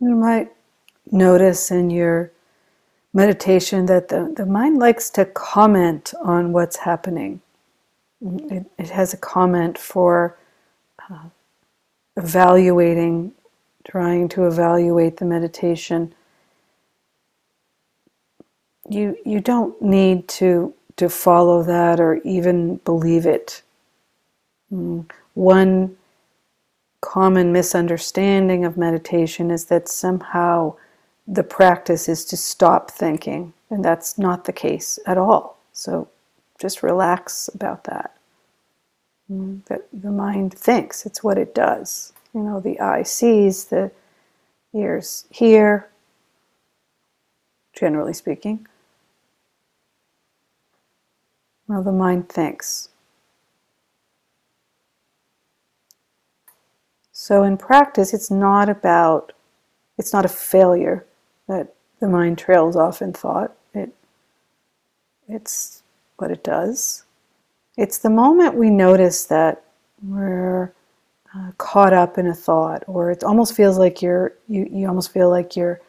You 0.00 0.16
might 0.16 0.50
notice 1.10 1.70
in 1.70 1.90
your 1.90 2.32
meditation 3.12 3.86
that 3.86 4.08
the, 4.08 4.32
the 4.36 4.46
mind 4.46 4.78
likes 4.78 5.10
to 5.10 5.24
comment 5.26 6.14
on 6.22 6.52
what's 6.52 6.76
happening. 6.76 7.40
It, 8.22 8.66
it 8.78 8.90
has 8.90 9.12
a 9.12 9.18
comment 9.18 9.78
for 9.78 10.36
uh, 11.10 11.24
evaluating, 12.16 13.32
trying 13.84 14.28
to 14.30 14.46
evaluate 14.46 15.18
the 15.18 15.24
meditation. 15.24 16.14
You, 18.88 19.16
you 19.24 19.40
don't 19.40 19.80
need 19.82 20.28
to, 20.28 20.74
to 20.96 21.08
follow 21.08 21.62
that 21.62 22.00
or 22.00 22.16
even 22.24 22.76
believe 22.76 23.26
it. 23.26 23.62
Mm. 24.72 25.10
One 25.34 25.96
common 27.00 27.52
misunderstanding 27.52 28.64
of 28.64 28.76
meditation 28.76 29.50
is 29.50 29.66
that 29.66 29.88
somehow 29.88 30.74
the 31.26 31.44
practice 31.44 32.08
is 32.08 32.24
to 32.26 32.36
stop 32.36 32.90
thinking, 32.90 33.52
and 33.70 33.84
that's 33.84 34.18
not 34.18 34.44
the 34.44 34.52
case 34.52 34.98
at 35.06 35.18
all. 35.18 35.58
So 35.72 36.08
just 36.60 36.82
relax 36.82 37.48
about 37.54 37.84
that. 37.84 38.16
Mm, 39.30 39.64
that 39.66 39.86
the 39.92 40.10
mind 40.10 40.54
thinks, 40.54 41.06
it's 41.06 41.22
what 41.22 41.38
it 41.38 41.54
does. 41.54 42.12
You 42.34 42.42
know, 42.42 42.60
the 42.60 42.80
eye 42.80 43.04
sees, 43.04 43.66
the 43.66 43.90
ears 44.74 45.26
hear, 45.30 45.88
generally 47.72 48.12
speaking. 48.12 48.66
Well, 51.68 51.82
the 51.82 51.92
mind 51.92 52.28
thinks. 52.28 52.88
So 57.30 57.44
in 57.44 57.58
practice, 57.58 58.12
it's 58.12 58.28
not 58.28 58.68
about, 58.68 59.30
it's 59.98 60.12
not 60.12 60.24
a 60.24 60.28
failure 60.28 61.06
that 61.46 61.72
the 62.00 62.08
mind 62.08 62.38
trails 62.38 62.74
off 62.74 63.02
in 63.02 63.12
thought. 63.12 63.54
It, 63.72 63.94
it's 65.28 65.84
what 66.16 66.32
it 66.32 66.42
does. 66.42 67.04
It's 67.76 67.98
the 67.98 68.10
moment 68.10 68.56
we 68.56 68.68
notice 68.68 69.26
that 69.26 69.62
we're 70.02 70.72
uh, 71.32 71.52
caught 71.56 71.92
up 71.92 72.18
in 72.18 72.26
a 72.26 72.34
thought, 72.34 72.82
or 72.88 73.12
it 73.12 73.22
almost 73.22 73.54
feels 73.54 73.78
like 73.78 74.02
you're, 74.02 74.34
you, 74.48 74.68
you 74.68 74.88
almost 74.88 75.12
feel 75.12 75.30
like 75.30 75.54
you're 75.54 75.80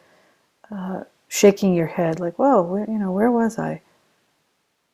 uh, 0.70 1.02
shaking 1.26 1.74
your 1.74 1.88
head, 1.88 2.20
like, 2.20 2.38
whoa, 2.38 2.62
where, 2.62 2.88
you 2.88 3.00
know, 3.00 3.10
where 3.10 3.32
was 3.32 3.58
I? 3.58 3.82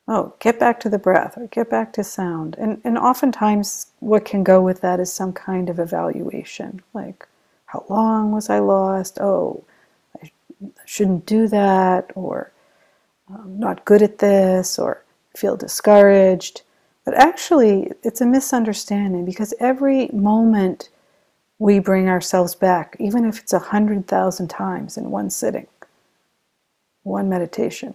Oh, 0.09 0.35
get 0.41 0.59
back 0.59 0.81
to 0.81 0.89
the 0.89 0.99
breath 0.99 1.37
or 1.37 1.49
get 1.49 1.71
back 1.71 1.93
to 1.95 2.05
sound. 2.05 2.57
And, 2.59 2.81
and 2.85 2.99
oftentimes, 2.99 3.89
what 4.01 4.25
can 4.25 4.43
go 4.43 4.63
with 4.63 4.81
that 4.81 5.01
is 5.01 5.13
some 5.13 5.35
kind 5.35 5.71
of 5.71 5.79
evaluation, 5.79 6.83
like, 6.95 7.29
how 7.67 7.85
long 7.91 8.33
was 8.33 8.51
I 8.51 8.61
lost? 8.61 9.21
Oh, 9.21 9.65
I 10.23 10.31
shouldn't 10.87 11.27
do 11.27 11.47
that, 11.49 12.11
or 12.15 12.53
I'm 13.29 13.61
not 13.61 13.85
good 13.85 14.03
at 14.03 14.19
this, 14.19 14.79
or 14.79 15.05
feel 15.37 15.57
discouraged. 15.57 16.63
But 17.05 17.15
actually, 17.15 17.93
it's 18.03 18.23
a 18.23 18.27
misunderstanding 18.27 19.27
because 19.27 19.55
every 19.61 20.09
moment 20.09 20.89
we 21.59 21.81
bring 21.81 22.09
ourselves 22.09 22.55
back, 22.55 22.97
even 22.99 23.27
if 23.27 23.41
it's 23.41 23.53
a 23.53 23.59
hundred 23.59 24.07
thousand 24.07 24.49
times 24.49 24.97
in 24.97 25.11
one 25.11 25.31
sitting, 25.31 25.67
one 27.03 27.29
meditation. 27.29 27.95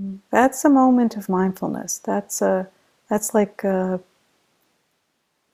Mm. 0.00 0.18
That's 0.30 0.64
a 0.64 0.70
moment 0.70 1.16
of 1.16 1.28
mindfulness. 1.28 1.98
That's 1.98 2.42
a 2.42 2.68
that's 3.08 3.34
like 3.34 3.62
a 3.64 4.00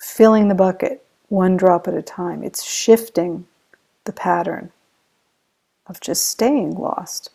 filling 0.00 0.48
the 0.48 0.54
bucket 0.54 1.04
one 1.28 1.56
drop 1.56 1.88
at 1.88 1.94
a 1.94 2.02
time. 2.02 2.42
It's 2.42 2.64
shifting 2.64 3.46
the 4.04 4.12
pattern 4.12 4.72
of 5.86 6.00
just 6.00 6.26
staying 6.26 6.76
lost. 6.76 7.30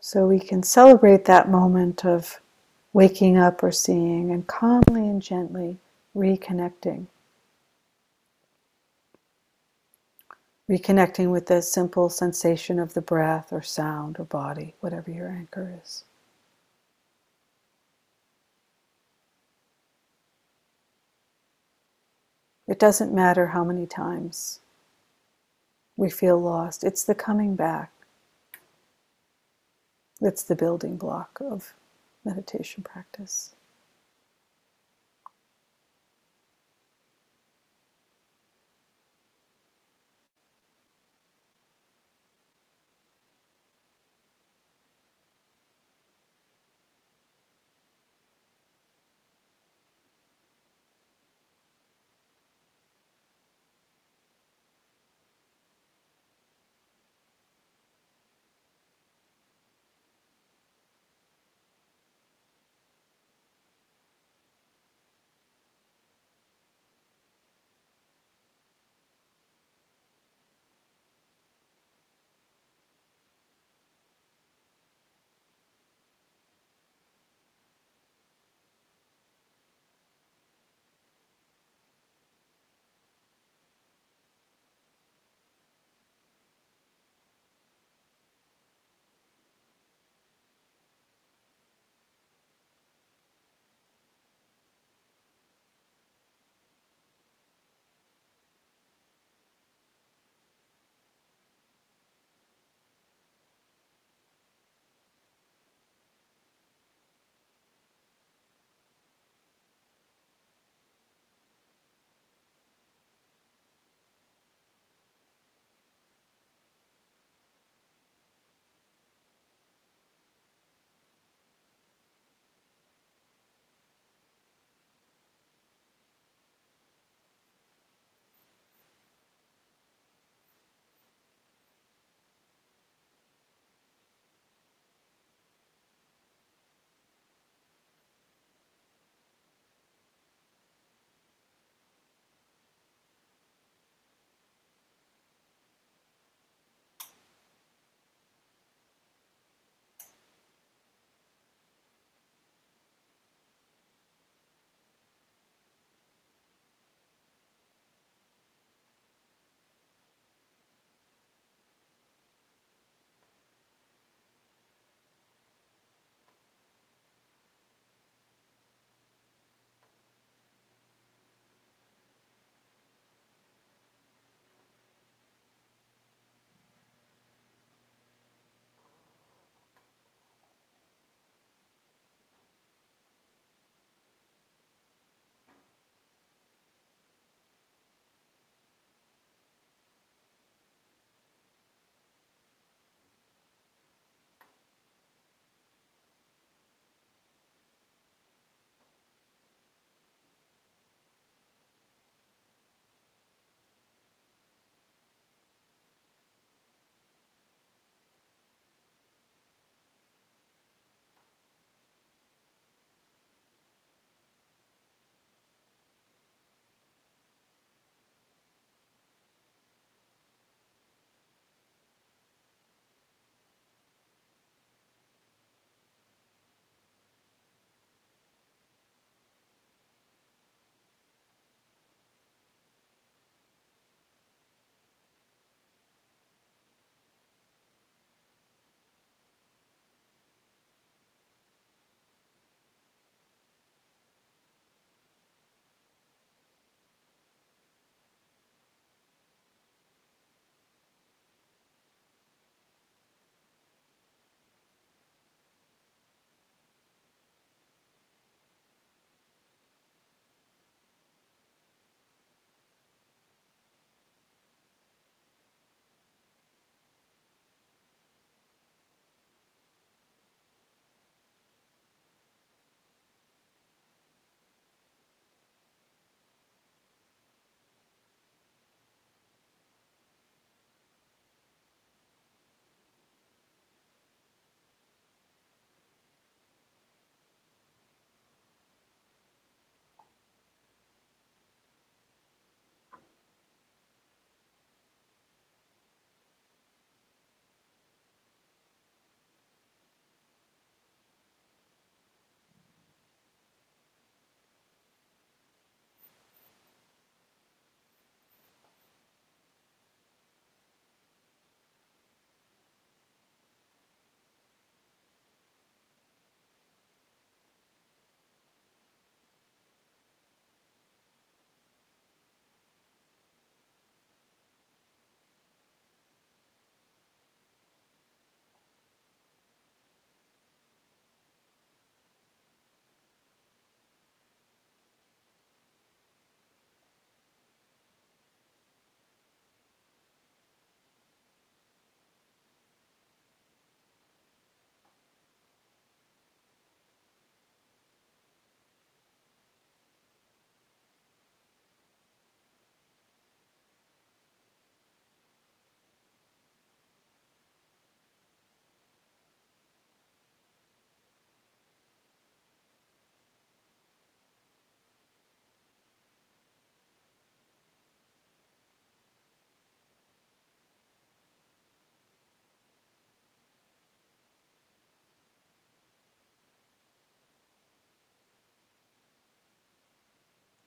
So 0.00 0.26
we 0.26 0.40
can 0.40 0.62
celebrate 0.62 1.24
that 1.26 1.50
moment 1.50 2.04
of 2.04 2.40
waking 2.92 3.36
up 3.36 3.62
or 3.62 3.70
seeing 3.70 4.30
and 4.30 4.46
calmly 4.46 5.08
and 5.08 5.20
gently 5.22 5.78
reconnecting. 6.16 7.06
Reconnecting 10.70 11.32
with 11.32 11.46
the 11.46 11.62
simple 11.62 12.08
sensation 12.08 12.78
of 12.78 12.94
the 12.94 13.02
breath 13.02 13.52
or 13.52 13.60
sound 13.60 14.20
or 14.20 14.24
body, 14.24 14.74
whatever 14.78 15.10
your 15.10 15.28
anchor 15.28 15.80
is. 15.82 16.04
It 22.68 22.78
doesn't 22.78 23.12
matter 23.12 23.48
how 23.48 23.64
many 23.64 23.84
times 23.84 24.60
we 25.96 26.08
feel 26.08 26.40
lost. 26.40 26.84
It's 26.84 27.02
the 27.02 27.16
coming 27.16 27.56
back. 27.56 27.90
It's 30.20 30.44
the 30.44 30.54
building 30.54 30.96
block 30.96 31.40
of 31.40 31.74
meditation 32.24 32.84
practice. 32.84 33.56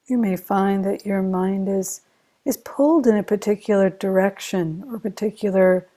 You 0.07 0.17
may 0.17 0.35
find 0.37 0.85
that 0.85 1.05
your 1.05 1.21
mind 1.21 1.69
is, 1.69 2.01
is 2.45 2.57
pulled 2.57 3.07
in 3.07 3.17
a 3.17 3.23
particular 3.23 3.89
direction 3.89 4.83
or 4.89 4.99
particular 4.99 5.87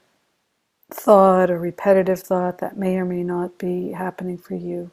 thought 0.91 1.51
or 1.51 1.59
repetitive 1.59 2.21
thought 2.21 2.59
that 2.59 2.79
may 2.79 2.97
or 2.97 3.05
may 3.05 3.23
not 3.23 3.59
be 3.59 3.93
happening 3.93 4.39
for 4.39 4.55
you. 4.55 4.91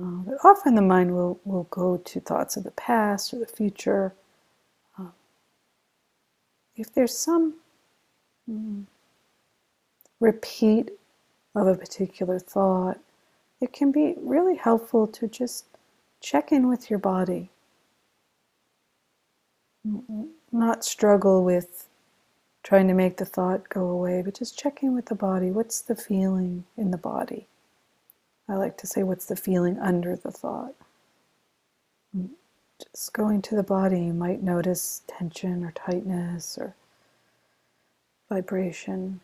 Uh, 0.00 0.22
but 0.26 0.38
often 0.44 0.74
the 0.74 0.82
mind 0.82 1.14
will, 1.14 1.40
will 1.44 1.64
go 1.70 1.98
to 1.98 2.20
thoughts 2.20 2.56
of 2.56 2.64
the 2.64 2.70
past 2.72 3.34
or 3.34 3.38
the 3.40 3.46
future. 3.46 4.14
Uh, 4.98 5.08
if 6.76 6.92
there's 6.94 7.16
some 7.16 7.54
mm, 8.50 8.84
repeat 10.20 10.90
of 11.54 11.66
a 11.66 11.74
particular 11.76 12.38
thought, 12.38 12.98
it 13.60 13.72
can 13.72 13.92
be 13.92 14.14
really 14.18 14.56
helpful 14.56 15.06
to 15.08 15.28
just 15.28 15.66
check 16.20 16.52
in 16.52 16.68
with 16.68 16.90
your 16.90 16.98
body. 17.00 17.50
Not 20.52 20.84
struggle 20.84 21.44
with 21.44 21.88
trying 22.62 22.88
to 22.88 22.94
make 22.94 23.16
the 23.16 23.24
thought 23.24 23.68
go 23.68 23.86
away, 23.88 24.22
but 24.22 24.34
just 24.38 24.58
checking 24.58 24.94
with 24.94 25.06
the 25.06 25.14
body. 25.14 25.50
What's 25.50 25.80
the 25.80 25.96
feeling 25.96 26.64
in 26.76 26.90
the 26.90 26.98
body? 26.98 27.46
I 28.48 28.54
like 28.54 28.76
to 28.78 28.86
say, 28.86 29.02
what's 29.02 29.26
the 29.26 29.36
feeling 29.36 29.78
under 29.78 30.16
the 30.16 30.30
thought? 30.30 30.74
Mm, 32.16 32.30
just 32.94 33.12
going 33.12 33.42
to 33.42 33.56
the 33.56 33.62
body, 33.62 34.00
you 34.02 34.14
might 34.14 34.42
notice 34.42 35.02
tension 35.06 35.64
or 35.64 35.72
tightness 35.72 36.58
or 36.58 36.74
vibration. 38.28 39.20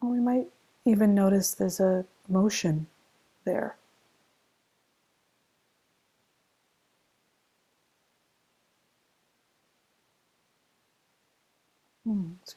Or 0.00 0.10
we 0.10 0.20
might 0.20 0.48
even 0.84 1.14
notice 1.14 1.52
there's 1.54 1.80
a 1.80 2.04
motion 2.28 2.86
there. 3.44 3.76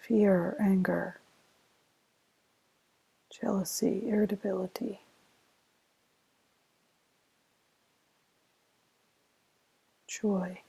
Fear, 0.01 0.57
anger, 0.59 1.19
jealousy, 3.41 4.03
irritability. 4.07 5.01
Joy. 10.07 10.61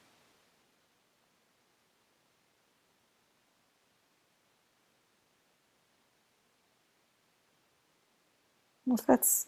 Well, 8.86 8.98
if 8.98 9.06
that's 9.06 9.46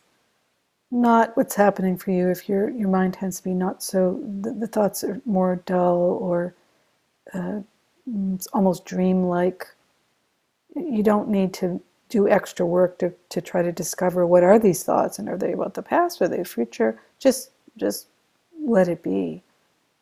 not 0.91 1.37
what's 1.37 1.57
happening 1.57 1.97
for 1.99 2.13
you, 2.13 2.31
if 2.31 2.49
your 2.49 2.71
your 2.71 2.89
mind 2.89 3.15
tends 3.15 3.39
to 3.39 3.45
be 3.45 3.55
not 3.55 3.83
so, 3.83 4.21
the, 4.43 4.53
the 4.53 4.67
thoughts 4.69 5.05
are 5.05 5.23
more 5.27 5.57
dull 5.67 5.99
or 5.99 6.55
uh, 7.35 7.61
almost 8.53 8.85
dreamlike, 8.85 9.67
you 10.77 11.03
don't 11.03 11.29
need 11.29 11.55
to 11.55 11.81
do 12.09 12.29
extra 12.29 12.65
work 12.67 12.99
to, 12.99 13.13
to 13.31 13.41
try 13.41 13.63
to 13.63 13.73
discover 13.73 14.27
what 14.27 14.43
are 14.43 14.59
these 14.59 14.83
thoughts 14.83 15.19
and 15.19 15.29
are 15.29 15.37
they 15.37 15.53
about 15.53 15.75
the 15.75 15.83
past, 15.83 16.23
are 16.23 16.29
they 16.29 16.45
future? 16.45 17.01
Just 17.19 17.51
just 17.77 18.09
let 18.61 18.89
it 18.89 19.03
be 19.03 19.43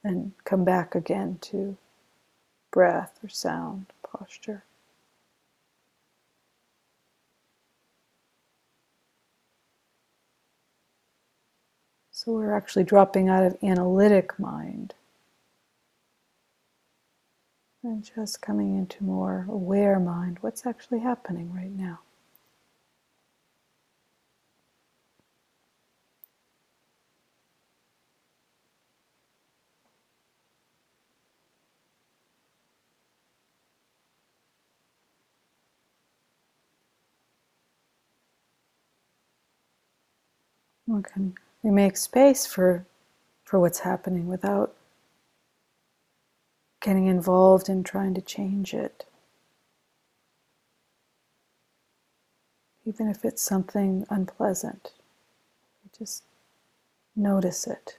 and 0.05 0.33
come 0.45 0.65
back 0.65 0.95
again 0.95 1.39
to 1.43 1.77
breath 2.71 3.19
or 3.23 3.29
sound, 3.29 3.87
posture. 4.03 4.65
So 12.13 12.33
we're 12.33 12.55
actually 12.55 12.85
dropping 12.85 13.29
out 13.29 13.45
of 13.45 13.57
analytic 13.63 14.39
mind 14.39 14.95
and 17.87 18.05
just 18.05 18.43
coming 18.43 18.77
into 18.79 19.05
more 19.05 19.47
aware 19.49 20.01
mind. 20.01 20.39
What's 20.43 20.67
actually 20.67 21.01
happening 21.01 21.53
right 21.55 21.73
now? 21.73 22.01
We 40.87 41.03
can 41.03 41.35
we 41.63 41.71
make 41.71 41.97
space 41.97 42.47
for 42.47 42.87
for 43.45 43.61
what's 43.61 43.81
happening 43.81 44.29
without 44.29 44.75
getting 46.87 47.09
involved 47.09 47.69
in 47.69 47.83
trying 47.83 48.15
to 48.15 48.21
change 48.21 48.73
it. 48.73 49.07
Even 52.85 53.09
if 53.09 53.25
it's 53.25 53.43
something 53.43 54.07
unpleasant, 54.09 54.93
just 55.99 56.23
notice 57.17 57.67
it. 57.67 57.99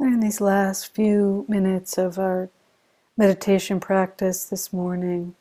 In 0.00 0.18
these 0.18 0.40
last 0.40 0.92
few 0.92 1.44
minutes 1.48 1.98
of 1.98 2.18
our 2.18 2.50
meditation 3.16 3.78
practice 3.78 4.44
this 4.44 4.72
morning, 4.72 5.36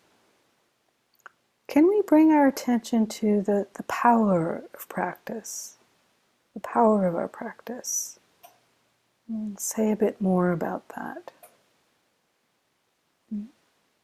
can 1.68 1.88
we 1.88 2.04
bring 2.06 2.32
our 2.32 2.47
attention 2.47 3.08
to 3.08 3.41
the, 3.41 3.66
the 3.74 3.84
power 3.84 4.64
of 4.76 4.88
practice? 4.88 5.78
The 6.54 6.60
power 6.60 7.08
of 7.08 7.16
our 7.16 7.28
practice. 7.28 8.20
And 9.28 9.60
say 9.60 9.91
a 9.91 9.95
bit 9.95 10.22
more 10.22 10.51
about 10.51 10.88
that. 10.89 11.32
Mm. 13.34 13.47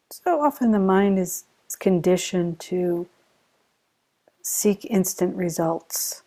So 0.10 0.42
often 0.42 0.72
the 0.72 0.80
mind 0.80 1.20
is 1.20 1.44
conditioned 1.78 2.60
to 2.62 3.08
seek 4.42 4.84
instant 4.86 5.36
results. 5.36 6.24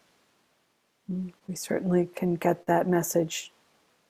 Mm, 1.11 1.33
we 1.49 1.57
certainly 1.57 2.09
can 2.14 2.37
get 2.37 2.66
that 2.66 2.87
message 2.87 3.51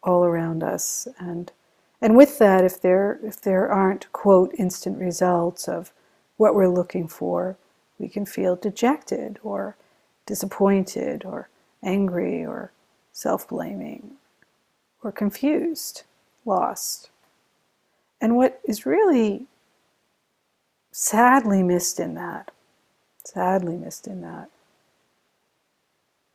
all 0.03 0.25
around 0.25 0.63
us, 0.63 1.09
and 1.19 1.53
and 2.01 2.17
with 2.17 2.39
that, 2.39 2.65
if 2.65 2.81
there 2.81 3.21
if 3.23 3.41
there 3.41 3.71
aren't 3.71 4.11
quote 4.13 4.53
instant 4.59 4.99
results 4.99 5.69
of 5.69 5.93
what 6.37 6.55
we're 6.55 6.69
looking 6.69 7.09
for, 7.09 7.57
we 7.99 8.09
can 8.09 8.27
feel 8.27 8.57
dejected 8.57 9.39
or 9.43 9.77
disappointed 10.27 11.25
or 11.25 11.49
angry 11.83 12.45
or 12.45 12.73
self-blaming 13.13 14.13
or 15.03 15.13
confused, 15.13 16.03
lost. 16.45 17.11
And 18.21 18.37
what 18.37 18.61
is 18.65 18.87
really 18.87 19.47
sadly 20.93 21.63
missed 21.63 21.99
in 21.99 22.15
that, 22.15 22.51
sadly 23.25 23.77
missed 23.77 24.07
in 24.07 24.21
that, 24.23 24.49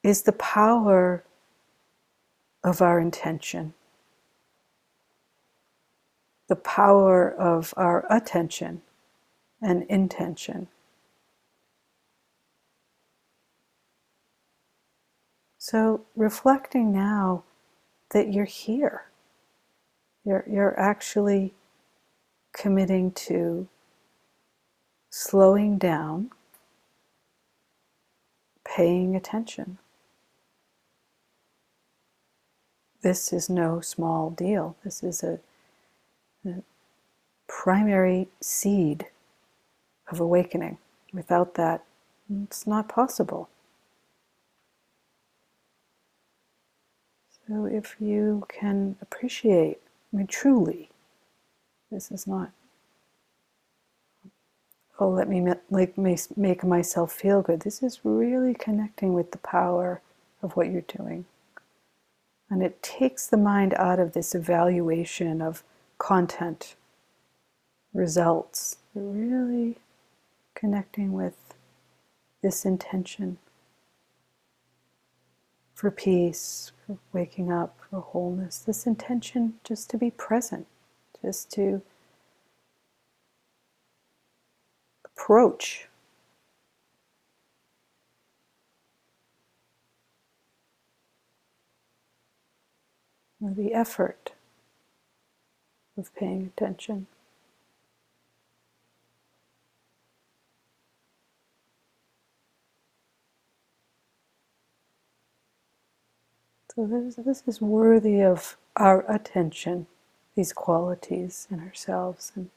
is 0.03 0.23
the 0.23 0.33
power 0.33 1.23
of 2.67 2.81
our 2.81 2.99
intention, 2.99 3.73
the 6.49 6.55
power 6.57 7.33
of 7.33 7.73
our 7.77 8.05
attention 8.09 8.81
and 9.61 9.83
intention. 9.83 10.67
So, 15.57 16.01
reflecting 16.13 16.91
now 16.91 17.45
that 18.11 18.33
you're 18.33 18.43
here, 18.43 19.05
you're, 20.25 20.43
you're 20.45 20.77
actually 20.77 21.53
committing 22.51 23.13
to 23.13 23.69
slowing 25.09 25.77
down, 25.77 26.31
paying 28.65 29.15
attention. 29.15 29.77
This 33.01 33.31
is 33.31 33.49
no 33.49 33.79
small 33.81 34.29
deal. 34.29 34.75
This 34.83 35.03
is 35.03 35.23
a, 35.23 35.39
a 36.45 36.63
primary 37.47 38.27
seed 38.41 39.07
of 40.09 40.19
awakening. 40.19 40.77
Without 41.13 41.55
that, 41.55 41.83
it's 42.43 42.67
not 42.67 42.89
possible. 42.89 43.49
So 47.47 47.65
if 47.65 47.95
you 47.99 48.45
can 48.49 48.97
appreciate, 49.01 49.79
I 50.13 50.17
mean, 50.17 50.27
truly, 50.27 50.89
this 51.89 52.11
is 52.11 52.27
not 52.27 52.51
oh, 54.99 55.09
let 55.09 55.27
me 55.29 55.45
like 55.69 55.97
make 55.97 56.63
myself 56.63 57.11
feel 57.11 57.41
good. 57.41 57.61
This 57.61 57.83
is 57.83 57.99
really 58.03 58.53
connecting 58.53 59.13
with 59.13 59.31
the 59.31 59.37
power 59.39 60.01
of 60.41 60.55
what 60.55 60.71
you're 60.71 60.81
doing. 60.81 61.25
And 62.49 62.63
it 62.63 62.81
takes 62.81 63.27
the 63.27 63.37
mind 63.37 63.73
out 63.75 63.99
of 63.99 64.13
this 64.13 64.33
evaluation 64.33 65.41
of 65.41 65.63
content, 65.97 66.75
results. 67.93 68.77
Really 68.95 69.77
connecting 70.55 71.13
with 71.13 71.35
this 72.41 72.65
intention 72.65 73.37
for 75.75 75.91
peace, 75.91 76.71
for 76.85 76.97
waking 77.13 77.51
up, 77.51 77.79
for 77.89 77.99
wholeness. 77.99 78.57
This 78.57 78.87
intention 78.87 79.53
just 79.63 79.89
to 79.91 79.97
be 79.97 80.09
present, 80.09 80.65
just 81.21 81.51
to 81.51 81.81
approach. 85.05 85.87
Or 93.41 93.51
the 93.51 93.73
effort 93.73 94.33
of 95.97 96.13
paying 96.15 96.51
attention. 96.55 97.07
So 106.77 106.85
this, 106.85 107.15
this 107.15 107.43
is 107.47 107.59
worthy 107.59 108.21
of 108.21 108.55
our 108.75 109.03
attention, 109.11 109.87
these 110.35 110.53
qualities 110.53 111.47
in 111.49 111.59
ourselves, 111.59 112.31
and 112.35 112.51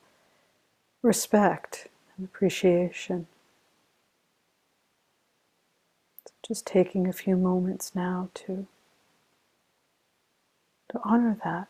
respect 1.02 1.88
and 2.16 2.26
appreciation. 2.26 3.26
So 6.26 6.32
just 6.46 6.66
taking 6.66 7.08
a 7.08 7.14
few 7.14 7.36
moments 7.36 7.94
now 7.94 8.28
to, 8.34 8.66
to 10.92 11.00
honor 11.04 11.38
that. 11.44 11.68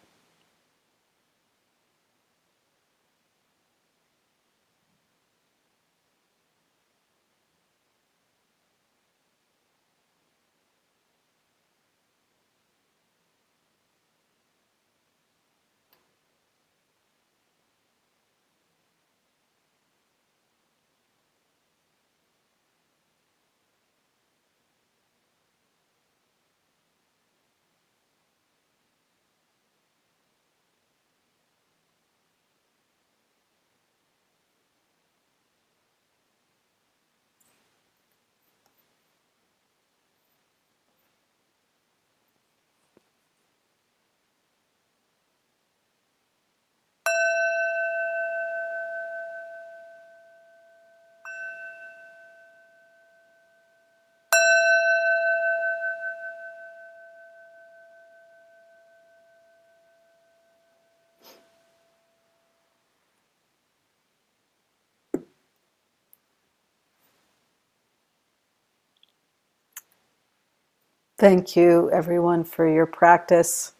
Thank 71.20 71.56
you, 71.56 71.90
everyone, 71.92 72.44
for 72.44 72.68
your 72.68 72.86
practice. 72.86 73.74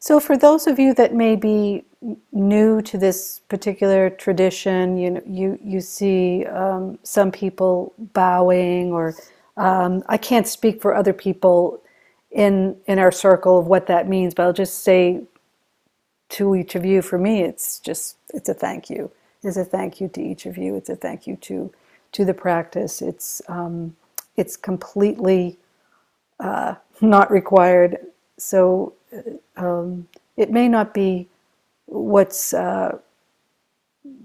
So, 0.00 0.20
for 0.20 0.36
those 0.38 0.66
of 0.66 0.78
you 0.78 0.94
that 0.94 1.14
may 1.14 1.36
be 1.36 1.84
new 2.32 2.82
to 2.82 2.98
this 2.98 3.40
particular 3.48 4.10
tradition, 4.10 4.98
you 4.98 5.10
know, 5.12 5.22
you 5.26 5.58
you 5.64 5.80
see 5.80 6.46
um, 6.46 6.98
some 7.04 7.32
people 7.32 7.94
bowing, 8.14 8.92
or 8.92 9.14
um, 9.58 10.02
I 10.08 10.18
can't 10.18 10.48
speak 10.48 10.82
for 10.82 10.94
other 10.94 11.14
people 11.14 11.82
in 12.32 12.76
in 12.86 12.98
our 13.00 13.12
circle 13.12 13.58
of 13.60 13.66
what 13.68 13.88
that 13.88 14.08
means, 14.08 14.34
but 14.34 14.44
I'll 14.44 14.54
just 14.54 14.84
say 14.84 15.22
to 16.30 16.56
each 16.56 16.74
of 16.76 16.84
you, 16.86 17.02
for 17.02 17.18
me, 17.18 17.42
it's 17.42 17.80
just 17.80 18.16
it's 18.34 18.48
a 18.48 18.54
thank 18.54 18.90
you 18.90 19.10
is 19.44 19.56
a 19.56 19.64
thank 19.64 20.00
you 20.00 20.08
to 20.08 20.22
each 20.22 20.46
of 20.46 20.58
you. 20.58 20.76
It's 20.76 20.90
a 20.90 20.96
thank 20.96 21.26
you 21.26 21.36
to 21.36 21.72
to 22.12 22.24
the 22.24 22.34
practice. 22.34 23.02
It's 23.02 23.42
um, 23.48 23.96
it's 24.36 24.56
completely 24.56 25.58
uh, 26.40 26.76
not 27.00 27.30
required. 27.30 27.98
So 28.38 28.94
uh, 29.16 29.62
um, 29.64 30.08
it 30.36 30.50
may 30.50 30.68
not 30.68 30.94
be 30.94 31.28
what's 31.86 32.54
uh, 32.54 32.98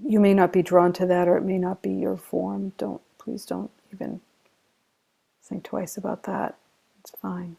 you 0.05 0.19
may 0.19 0.33
not 0.33 0.53
be 0.53 0.61
drawn 0.63 0.93
to 0.93 1.05
that, 1.07 1.27
or 1.27 1.37
it 1.37 1.43
may 1.43 1.57
not 1.57 1.81
be 1.81 1.91
your 1.93 2.17
form. 2.17 2.73
Don't 2.77 3.01
please 3.17 3.45
don't 3.45 3.71
even 3.93 4.21
think 5.43 5.63
twice 5.63 5.97
about 5.97 6.23
that. 6.23 6.57
It's 7.01 7.11
fine. 7.21 7.57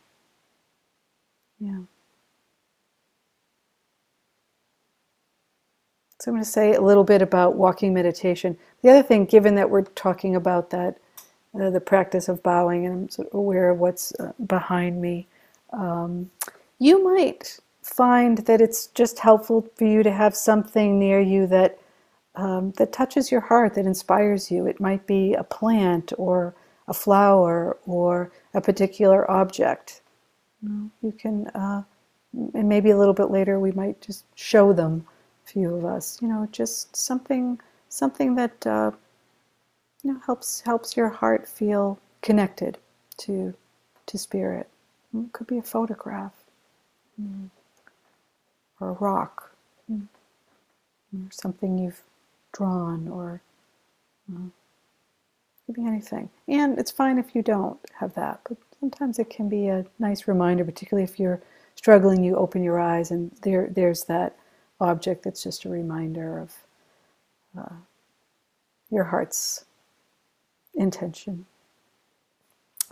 Yeah. 1.60 1.80
So 6.20 6.30
I'm 6.30 6.34
going 6.34 6.44
to 6.44 6.50
say 6.50 6.74
a 6.74 6.82
little 6.82 7.04
bit 7.04 7.22
about 7.22 7.56
walking 7.56 7.94
meditation. 7.94 8.58
The 8.82 8.90
other 8.90 9.02
thing, 9.02 9.24
given 9.24 9.54
that 9.54 9.70
we're 9.70 9.82
talking 9.82 10.36
about 10.36 10.68
that, 10.70 10.98
uh, 11.58 11.70
the 11.70 11.80
practice 11.80 12.28
of 12.28 12.42
bowing, 12.42 12.84
and 12.84 12.94
I'm 12.94 13.08
sort 13.08 13.28
of 13.28 13.34
aware 13.34 13.70
of 13.70 13.78
what's 13.78 14.12
uh, 14.20 14.32
behind 14.46 15.00
me, 15.00 15.28
um, 15.72 16.30
you 16.78 17.02
might 17.02 17.58
find 17.82 18.38
that 18.38 18.60
it's 18.60 18.88
just 18.88 19.20
helpful 19.20 19.66
for 19.76 19.86
you 19.86 20.02
to 20.02 20.10
have 20.10 20.36
something 20.36 20.98
near 20.98 21.20
you 21.20 21.46
that 21.46 21.78
um, 22.36 22.72
that 22.72 22.92
touches 22.92 23.32
your 23.32 23.40
heart, 23.40 23.74
that 23.74 23.86
inspires 23.86 24.50
you. 24.50 24.66
It 24.66 24.80
might 24.80 25.06
be 25.06 25.34
a 25.34 25.42
plant 25.42 26.12
or 26.18 26.54
a 26.86 26.94
flower 26.94 27.78
or 27.86 28.30
a 28.54 28.60
particular 28.60 29.28
object. 29.30 30.02
You 31.02 31.12
can, 31.12 31.48
uh, 31.48 31.82
and 32.54 32.68
maybe 32.68 32.90
a 32.90 32.98
little 32.98 33.14
bit 33.14 33.30
later, 33.30 33.58
we 33.58 33.72
might 33.72 34.00
just 34.02 34.24
show 34.36 34.72
them 34.72 35.06
few 35.52 35.74
of 35.74 35.84
us. 35.84 36.20
You 36.22 36.28
know, 36.28 36.48
just 36.52 36.96
something 36.96 37.60
something 37.88 38.34
that 38.36 38.66
uh, 38.66 38.92
you 40.02 40.12
know 40.12 40.20
helps 40.24 40.60
helps 40.60 40.96
your 40.96 41.08
heart 41.08 41.48
feel 41.48 41.98
connected 42.22 42.78
to 43.18 43.54
to 44.06 44.18
spirit. 44.18 44.68
It 45.14 45.32
could 45.32 45.46
be 45.46 45.58
a 45.58 45.62
photograph, 45.62 46.34
mm. 47.20 47.50
or 48.78 48.90
a 48.90 48.92
rock, 48.92 49.50
mm. 49.90 50.06
or 51.14 51.30
something 51.30 51.78
you've 51.78 52.02
drawn, 52.52 53.08
or 53.08 53.40
uh, 54.32 54.48
could 55.66 55.74
be 55.74 55.86
anything. 55.86 56.30
And 56.48 56.78
it's 56.78 56.90
fine 56.92 57.18
if 57.18 57.34
you 57.34 57.42
don't 57.42 57.78
have 57.98 58.14
that, 58.14 58.40
but 58.48 58.56
sometimes 58.78 59.18
it 59.18 59.30
can 59.30 59.48
be 59.48 59.68
a 59.68 59.84
nice 59.98 60.28
reminder, 60.28 60.64
particularly 60.64 61.04
if 61.04 61.18
you're 61.18 61.42
struggling. 61.74 62.22
You 62.22 62.36
open 62.36 62.62
your 62.62 62.78
eyes, 62.78 63.10
and 63.10 63.32
there 63.42 63.68
there's 63.74 64.04
that 64.04 64.36
object 64.80 65.22
that's 65.24 65.42
just 65.42 65.64
a 65.64 65.68
reminder 65.68 66.38
of 66.38 66.54
uh, 67.58 67.74
your 68.90 69.04
heart's 69.04 69.64
intention. 70.74 71.46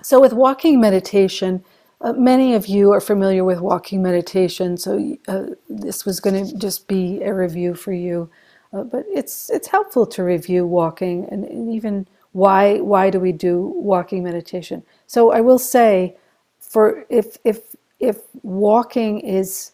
So, 0.02 0.20
with 0.20 0.32
walking 0.32 0.80
meditation, 0.80 1.64
uh, 2.00 2.12
many 2.12 2.54
of 2.54 2.66
you 2.66 2.92
are 2.92 3.00
familiar 3.00 3.44
with 3.44 3.60
walking 3.60 4.02
meditation, 4.02 4.76
so 4.76 5.16
uh, 5.26 5.46
this 5.68 6.06
was 6.06 6.20
going 6.20 6.46
to 6.46 6.56
just 6.56 6.86
be 6.86 7.20
a 7.22 7.34
review 7.34 7.74
for 7.74 7.92
you. 7.92 8.30
Uh, 8.72 8.82
but 8.84 9.04
it's 9.08 9.50
it's 9.50 9.68
helpful 9.68 10.06
to 10.06 10.22
review 10.22 10.66
walking 10.66 11.26
and, 11.30 11.44
and 11.44 11.72
even 11.72 12.06
why 12.32 12.78
why 12.80 13.10
do 13.10 13.18
we 13.18 13.32
do 13.32 13.72
walking 13.74 14.22
meditation? 14.22 14.82
So 15.06 15.32
I 15.32 15.40
will 15.40 15.58
say, 15.58 16.16
for 16.60 17.06
if 17.08 17.38
if 17.44 17.74
if 17.98 18.20
walking 18.42 19.20
is 19.20 19.72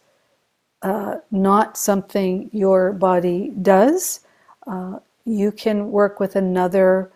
uh, 0.84 1.16
not 1.30 1.78
something 1.78 2.50
your 2.52 2.92
body 2.92 3.52
does, 3.62 4.20
uh, 4.66 4.98
you 5.24 5.50
can 5.50 5.90
work 5.90 6.20
with 6.20 6.36
another 6.36 7.10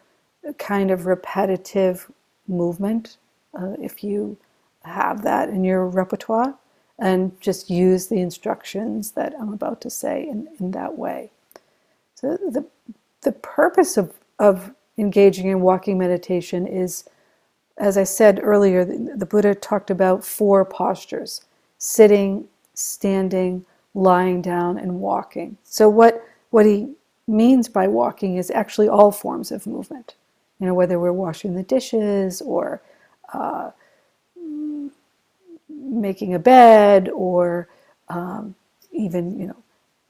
kind 0.58 0.90
of 0.90 1.06
repetitive 1.06 2.10
movement 2.48 3.18
uh, 3.58 3.74
if 3.80 4.02
you 4.02 4.38
have 4.84 5.22
that 5.22 5.50
in 5.50 5.64
your 5.64 5.86
repertoire 5.86 6.54
and 6.98 7.38
just 7.42 7.70
use 7.70 8.08
the 8.08 8.20
instructions 8.20 9.12
that 9.12 9.34
I'm 9.38 9.52
about 9.52 9.82
to 9.82 9.90
say 9.90 10.26
in, 10.26 10.48
in 10.58 10.70
that 10.72 10.96
way. 10.96 11.30
So 12.14 12.38
the, 12.38 12.64
the 13.20 13.32
purpose 13.32 13.98
of, 13.98 14.14
of 14.38 14.72
engaging 14.96 15.48
in 15.48 15.60
walking 15.60 15.98
meditation 15.98 16.66
is, 16.66 17.04
as 17.76 17.98
I 17.98 18.04
said 18.04 18.40
earlier, 18.42 18.84
the, 18.84 19.14
the 19.16 19.26
Buddha 19.26 19.54
talked 19.54 19.90
about 19.90 20.24
four 20.24 20.64
postures 20.64 21.42
sitting, 21.76 22.48
standing, 22.78 23.64
lying 23.94 24.42
down, 24.42 24.78
and 24.78 25.00
walking. 25.00 25.56
So, 25.64 25.88
what, 25.88 26.24
what 26.50 26.66
he 26.66 26.92
means 27.26 27.68
by 27.68 27.88
walking 27.88 28.36
is 28.36 28.50
actually 28.50 28.88
all 28.88 29.10
forms 29.10 29.50
of 29.50 29.66
movement. 29.66 30.14
You 30.60 30.66
know, 30.66 30.74
whether 30.74 30.98
we're 30.98 31.12
washing 31.12 31.54
the 31.54 31.62
dishes 31.62 32.40
or 32.40 32.82
uh, 33.32 33.70
making 35.68 36.34
a 36.34 36.38
bed 36.38 37.08
or 37.10 37.68
um, 38.08 38.54
even, 38.92 39.38
you 39.38 39.46
know, 39.46 39.56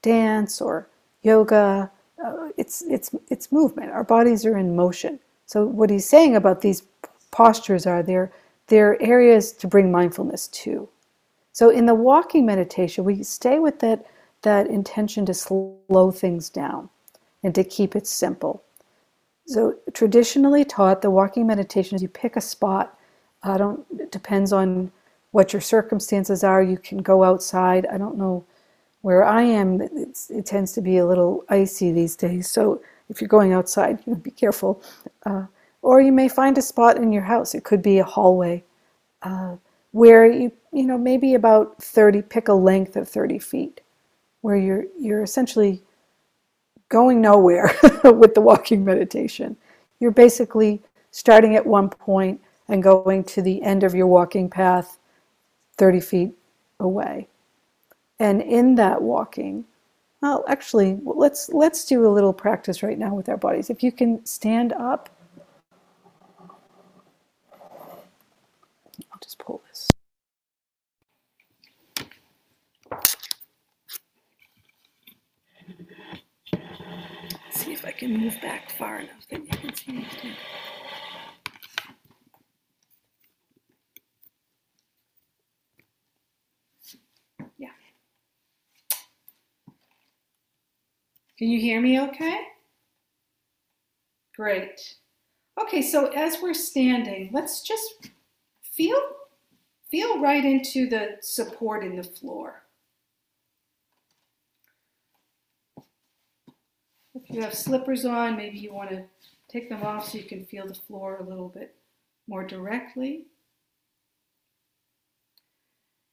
dance 0.01 0.61
or 0.61 0.87
yoga. 1.21 1.91
Uh, 2.23 2.49
it's, 2.57 2.81
it's, 2.83 3.11
it's 3.29 3.51
movement. 3.51 3.91
Our 3.91 4.03
bodies 4.03 4.45
are 4.45 4.57
in 4.57 4.75
motion. 4.75 5.19
So, 5.45 5.65
what 5.65 5.89
he's 5.89 6.07
saying 6.07 6.35
about 6.35 6.61
these 6.61 6.83
postures 7.31 7.85
are 7.85 8.03
they're, 8.03 8.31
they're 8.67 9.01
areas 9.01 9.51
to 9.53 9.67
bring 9.67 9.91
mindfulness 9.91 10.47
to. 10.49 10.87
So 11.51 11.69
in 11.69 11.85
the 11.85 11.95
walking 11.95 12.45
meditation, 12.45 13.03
we 13.03 13.23
stay 13.23 13.59
with 13.59 13.79
that, 13.79 14.05
that 14.43 14.67
intention 14.67 15.25
to 15.25 15.33
slow 15.33 16.11
things 16.13 16.49
down 16.49 16.89
and 17.43 17.53
to 17.55 17.63
keep 17.63 17.95
it 17.95 18.07
simple. 18.07 18.63
So 19.47 19.75
traditionally 19.93 20.63
taught, 20.63 21.01
the 21.01 21.09
walking 21.09 21.47
meditation 21.47 21.95
is 21.95 22.01
you 22.01 22.07
pick 22.07 22.35
a 22.35 22.41
spot. 22.41 22.97
I 23.41 23.57
don't. 23.57 23.85
It 23.97 24.11
depends 24.11 24.53
on 24.53 24.91
what 25.31 25.53
your 25.53 25.61
circumstances 25.61 26.43
are. 26.43 26.61
You 26.61 26.77
can 26.77 26.99
go 26.99 27.23
outside. 27.23 27.87
I 27.87 27.97
don't 27.97 28.17
know 28.17 28.45
where 29.01 29.23
I 29.23 29.41
am. 29.41 29.81
it 29.81 30.45
tends 30.45 30.73
to 30.73 30.81
be 30.81 30.97
a 30.97 31.05
little 31.05 31.45
icy 31.49 31.91
these 31.91 32.15
days. 32.15 32.51
So 32.51 32.81
if 33.09 33.21
you're 33.21 33.27
going 33.27 33.53
outside, 33.53 33.99
you 34.05 34.15
be 34.15 34.31
careful. 34.31 34.83
Uh, 35.25 35.45
or 35.81 36.01
you 36.01 36.11
may 36.11 36.27
find 36.27 36.57
a 36.57 36.61
spot 36.61 36.97
in 36.97 37.11
your 37.11 37.23
house. 37.23 37.55
It 37.55 37.63
could 37.63 37.81
be 37.81 37.99
a 37.99 38.03
hallway. 38.03 38.63
Uh, 39.23 39.55
where 39.91 40.25
you 40.25 40.51
you 40.71 40.83
know 40.83 40.97
maybe 40.97 41.33
about 41.33 41.81
30 41.81 42.21
pick 42.23 42.47
a 42.47 42.53
length 42.53 42.95
of 42.95 43.07
30 43.07 43.39
feet 43.39 43.81
where 44.41 44.55
you're 44.55 44.85
you're 44.97 45.23
essentially 45.23 45.81
going 46.89 47.21
nowhere 47.21 47.71
with 48.03 48.33
the 48.33 48.41
walking 48.41 48.83
meditation. 48.83 49.55
You're 49.99 50.11
basically 50.11 50.81
starting 51.11 51.55
at 51.55 51.65
one 51.65 51.89
point 51.89 52.41
and 52.67 52.83
going 52.83 53.23
to 53.23 53.41
the 53.41 53.61
end 53.61 53.83
of 53.83 53.95
your 53.95 54.07
walking 54.07 54.49
path 54.49 54.97
30 55.77 55.99
feet 55.99 56.31
away. 56.79 57.27
And 58.19 58.41
in 58.41 58.75
that 58.75 59.01
walking 59.01 59.65
well 60.21 60.43
actually 60.49 60.99
let's 61.05 61.47
let's 61.49 61.85
do 61.85 62.05
a 62.05 62.11
little 62.11 62.33
practice 62.33 62.83
right 62.83 62.97
now 62.97 63.13
with 63.13 63.29
our 63.29 63.37
bodies. 63.37 63.69
If 63.69 63.83
you 63.83 63.91
can 63.91 64.25
stand 64.25 64.73
up 64.73 65.09
I'll 69.19 69.25
just 69.25 69.39
pull 69.39 69.61
this 69.67 69.89
see 77.51 77.73
if 77.73 77.83
I 77.83 77.91
can 77.91 78.15
move 78.15 78.39
back 78.41 78.71
far 78.71 78.99
enough 78.99 79.27
that 79.29 79.41
you 79.41 79.47
can 79.47 79.75
see 79.75 79.91
me 79.91 80.07
too. 80.21 80.31
Yeah. 87.57 87.67
Can 91.37 91.49
you 91.49 91.59
hear 91.59 91.81
me 91.81 91.99
okay? 91.99 92.39
Great. 94.33 94.95
Okay, 95.61 95.81
so 95.81 96.07
as 96.07 96.37
we're 96.41 96.53
standing, 96.53 97.31
let's 97.33 97.61
just 97.61 98.11
feel 98.79 99.01
feel 99.91 100.21
right 100.21 100.45
into 100.45 100.87
the 100.87 101.17
support 101.19 101.83
in 101.83 101.97
the 101.97 102.03
floor. 102.03 102.63
If 107.13 107.29
you 107.29 107.41
have 107.41 107.53
slippers 107.53 108.05
on, 108.05 108.37
maybe 108.37 108.57
you 108.57 108.73
want 108.73 108.91
to 108.91 109.03
take 109.49 109.67
them 109.67 109.83
off 109.83 110.09
so 110.09 110.17
you 110.17 110.23
can 110.23 110.45
feel 110.45 110.65
the 110.65 110.75
floor 110.75 111.17
a 111.17 111.27
little 111.27 111.49
bit 111.49 111.75
more 112.25 112.45
directly. 112.45 113.25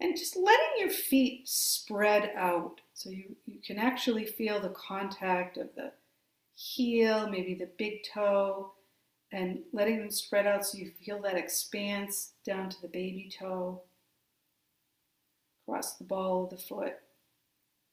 And 0.01 0.17
just 0.17 0.37
letting 0.37 0.81
your 0.81 0.91
feet 0.91 1.49
spread 1.49 2.33
out 2.35 2.81
so 2.95 3.11
you, 3.11 3.37
you 3.47 3.61
can 3.65 3.79
actually 3.79 4.25
feel 4.25 4.59
the 4.59 4.71
contact 4.71 5.57
of 5.57 5.69
the 5.77 5.93
heel, 6.57 7.29
maybe 7.31 7.55
the 7.55 7.69
big 7.79 8.03
toe, 8.13 8.73
and 9.37 9.59
letting 9.71 9.99
them 9.99 10.11
spread 10.11 10.47
out 10.47 10.65
so 10.65 10.79
you 10.79 10.91
feel 11.05 11.21
that 11.21 11.37
expanse 11.37 12.33
down 12.43 12.71
to 12.71 12.81
the 12.81 12.89
baby 12.89 13.31
toe, 13.39 13.83
across 15.63 15.97
the 15.97 16.05
ball 16.05 16.45
of 16.45 16.51
the 16.51 16.57
foot. 16.57 16.95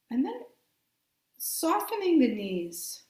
And 0.09 0.23
then 0.23 0.41
softening 1.37 2.19
the 2.19 2.33
knees. 2.33 3.03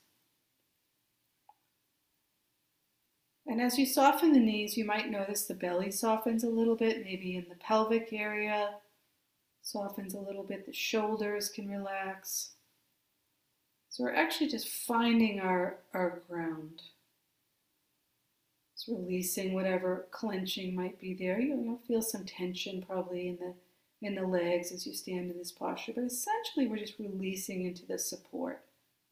And 3.46 3.60
as 3.60 3.78
you 3.78 3.86
soften 3.86 4.32
the 4.32 4.40
knees, 4.40 4.76
you 4.76 4.84
might 4.84 5.12
notice 5.12 5.44
the 5.44 5.54
belly 5.54 5.92
softens 5.92 6.42
a 6.42 6.48
little 6.48 6.74
bit, 6.74 7.04
maybe 7.04 7.36
in 7.36 7.46
the 7.48 7.54
pelvic 7.56 8.08
area, 8.12 8.70
softens 9.62 10.14
a 10.14 10.18
little 10.18 10.42
bit, 10.42 10.66
the 10.66 10.72
shoulders 10.72 11.50
can 11.50 11.70
relax. 11.70 12.54
So 13.90 14.02
we're 14.02 14.14
actually 14.14 14.48
just 14.48 14.66
finding 14.66 15.38
our, 15.38 15.76
our 15.92 16.20
ground. 16.28 16.82
Releasing 18.88 19.54
whatever 19.54 20.06
clenching 20.10 20.74
might 20.74 21.00
be 21.00 21.14
there. 21.14 21.40
You'll 21.40 21.80
feel 21.86 22.02
some 22.02 22.24
tension 22.24 22.84
probably 22.86 23.28
in 23.28 23.36
the 23.36 23.54
in 24.02 24.14
the 24.14 24.26
legs 24.26 24.70
as 24.70 24.86
you 24.86 24.92
stand 24.92 25.30
in 25.30 25.38
this 25.38 25.52
posture, 25.52 25.92
but 25.94 26.04
essentially 26.04 26.66
we're 26.66 26.76
just 26.76 26.98
releasing 26.98 27.64
into 27.64 27.86
the 27.86 27.98
support 27.98 28.62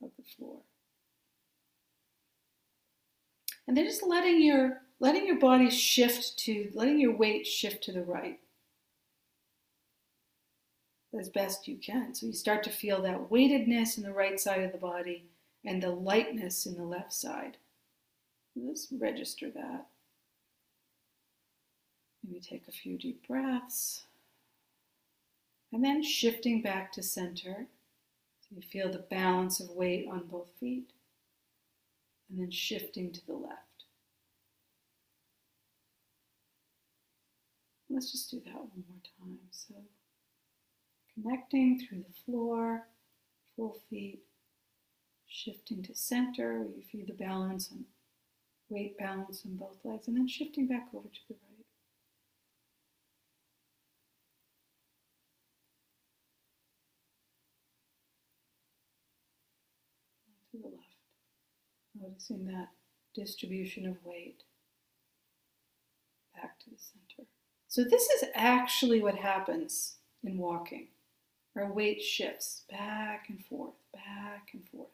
of 0.02 0.10
the 0.18 0.22
floor. 0.22 0.58
And 3.66 3.74
then 3.76 3.86
just 3.86 4.06
letting 4.06 4.42
your 4.42 4.82
letting 5.00 5.26
your 5.26 5.38
body 5.38 5.70
shift 5.70 6.38
to 6.40 6.70
letting 6.74 7.00
your 7.00 7.16
weight 7.16 7.46
shift 7.46 7.82
to 7.84 7.92
the 7.92 8.04
right 8.04 8.38
as 11.18 11.28
best 11.28 11.68
you 11.68 11.76
can. 11.76 12.14
So 12.14 12.26
you 12.26 12.32
start 12.32 12.62
to 12.64 12.70
feel 12.70 13.02
that 13.02 13.30
weightedness 13.30 13.96
in 13.96 14.04
the 14.04 14.12
right 14.12 14.38
side 14.38 14.62
of 14.62 14.72
the 14.72 14.78
body 14.78 15.26
and 15.64 15.82
the 15.82 15.90
lightness 15.90 16.66
in 16.66 16.74
the 16.74 16.84
left 16.84 17.12
side. 17.12 17.58
Let's 18.54 18.88
register 18.92 19.50
that. 19.50 19.86
Maybe 22.24 22.40
take 22.40 22.68
a 22.68 22.72
few 22.72 22.98
deep 22.98 23.26
breaths. 23.26 24.04
And 25.72 25.82
then 25.82 26.02
shifting 26.02 26.60
back 26.62 26.92
to 26.92 27.02
center. 27.02 27.66
So 28.40 28.56
you 28.56 28.62
feel 28.62 28.90
the 28.90 28.98
balance 28.98 29.58
of 29.58 29.70
weight 29.70 30.06
on 30.10 30.26
both 30.30 30.50
feet. 30.60 30.90
And 32.30 32.38
then 32.40 32.50
shifting 32.50 33.10
to 33.12 33.26
the 33.26 33.32
left. 33.32 33.58
Let's 37.88 38.12
just 38.12 38.30
do 38.30 38.40
that 38.44 38.54
one 38.54 38.84
more 38.88 39.02
time. 39.18 39.38
So 39.50 39.74
connecting 41.14 41.78
through 41.78 42.04
the 42.08 42.22
floor, 42.24 42.86
full 43.56 43.78
feet, 43.90 44.20
shifting 45.26 45.82
to 45.82 45.94
center 45.94 46.66
you 46.76 46.82
feel 46.82 47.06
the 47.06 47.12
balance 47.12 47.70
and 47.70 47.84
weight 48.72 48.98
balance 48.98 49.44
in 49.44 49.56
both 49.56 49.76
legs, 49.84 50.08
and 50.08 50.16
then 50.16 50.26
shifting 50.26 50.66
back 50.66 50.88
over 50.94 51.08
to 51.08 51.20
the 51.28 51.34
right. 51.34 51.64
To 60.52 60.58
the 60.58 60.68
left, 60.68 60.96
noticing 62.00 62.46
that 62.46 62.68
distribution 63.14 63.86
of 63.86 63.96
weight 64.04 64.42
back 66.34 66.58
to 66.60 66.70
the 66.70 66.76
center. 66.78 67.28
So, 67.68 67.84
this 67.84 68.08
is 68.10 68.24
actually 68.34 69.02
what 69.02 69.16
happens 69.16 69.96
in 70.24 70.38
walking. 70.38 70.88
Our 71.56 71.72
weight 71.72 72.02
shifts 72.02 72.64
back 72.70 73.26
and 73.28 73.44
forth, 73.44 73.74
back 73.92 74.48
and 74.52 74.62
forth. 74.68 74.88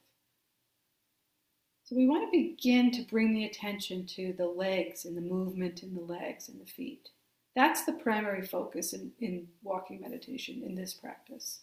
So 1.89 1.97
we 1.97 2.07
want 2.07 2.31
to 2.31 2.39
begin 2.39 2.91
to 2.91 3.03
bring 3.03 3.33
the 3.33 3.47
attention 3.47 4.05
to 4.09 4.35
the 4.35 4.47
legs 4.47 5.07
and 5.07 5.17
the 5.17 5.23
movement 5.23 5.83
in 5.83 5.95
the 5.95 6.03
legs 6.03 6.51
and 6.51 6.61
the 6.61 6.71
feet. 6.71 7.09
That's 7.57 7.87
the 7.87 7.95
primary 7.95 8.47
focus 8.47 8.93
in, 8.93 9.13
in 9.21 9.49
walking 9.63 10.03
meditation 10.03 10.63
in 10.67 10.75
this 10.75 10.93
practice. 10.93 11.61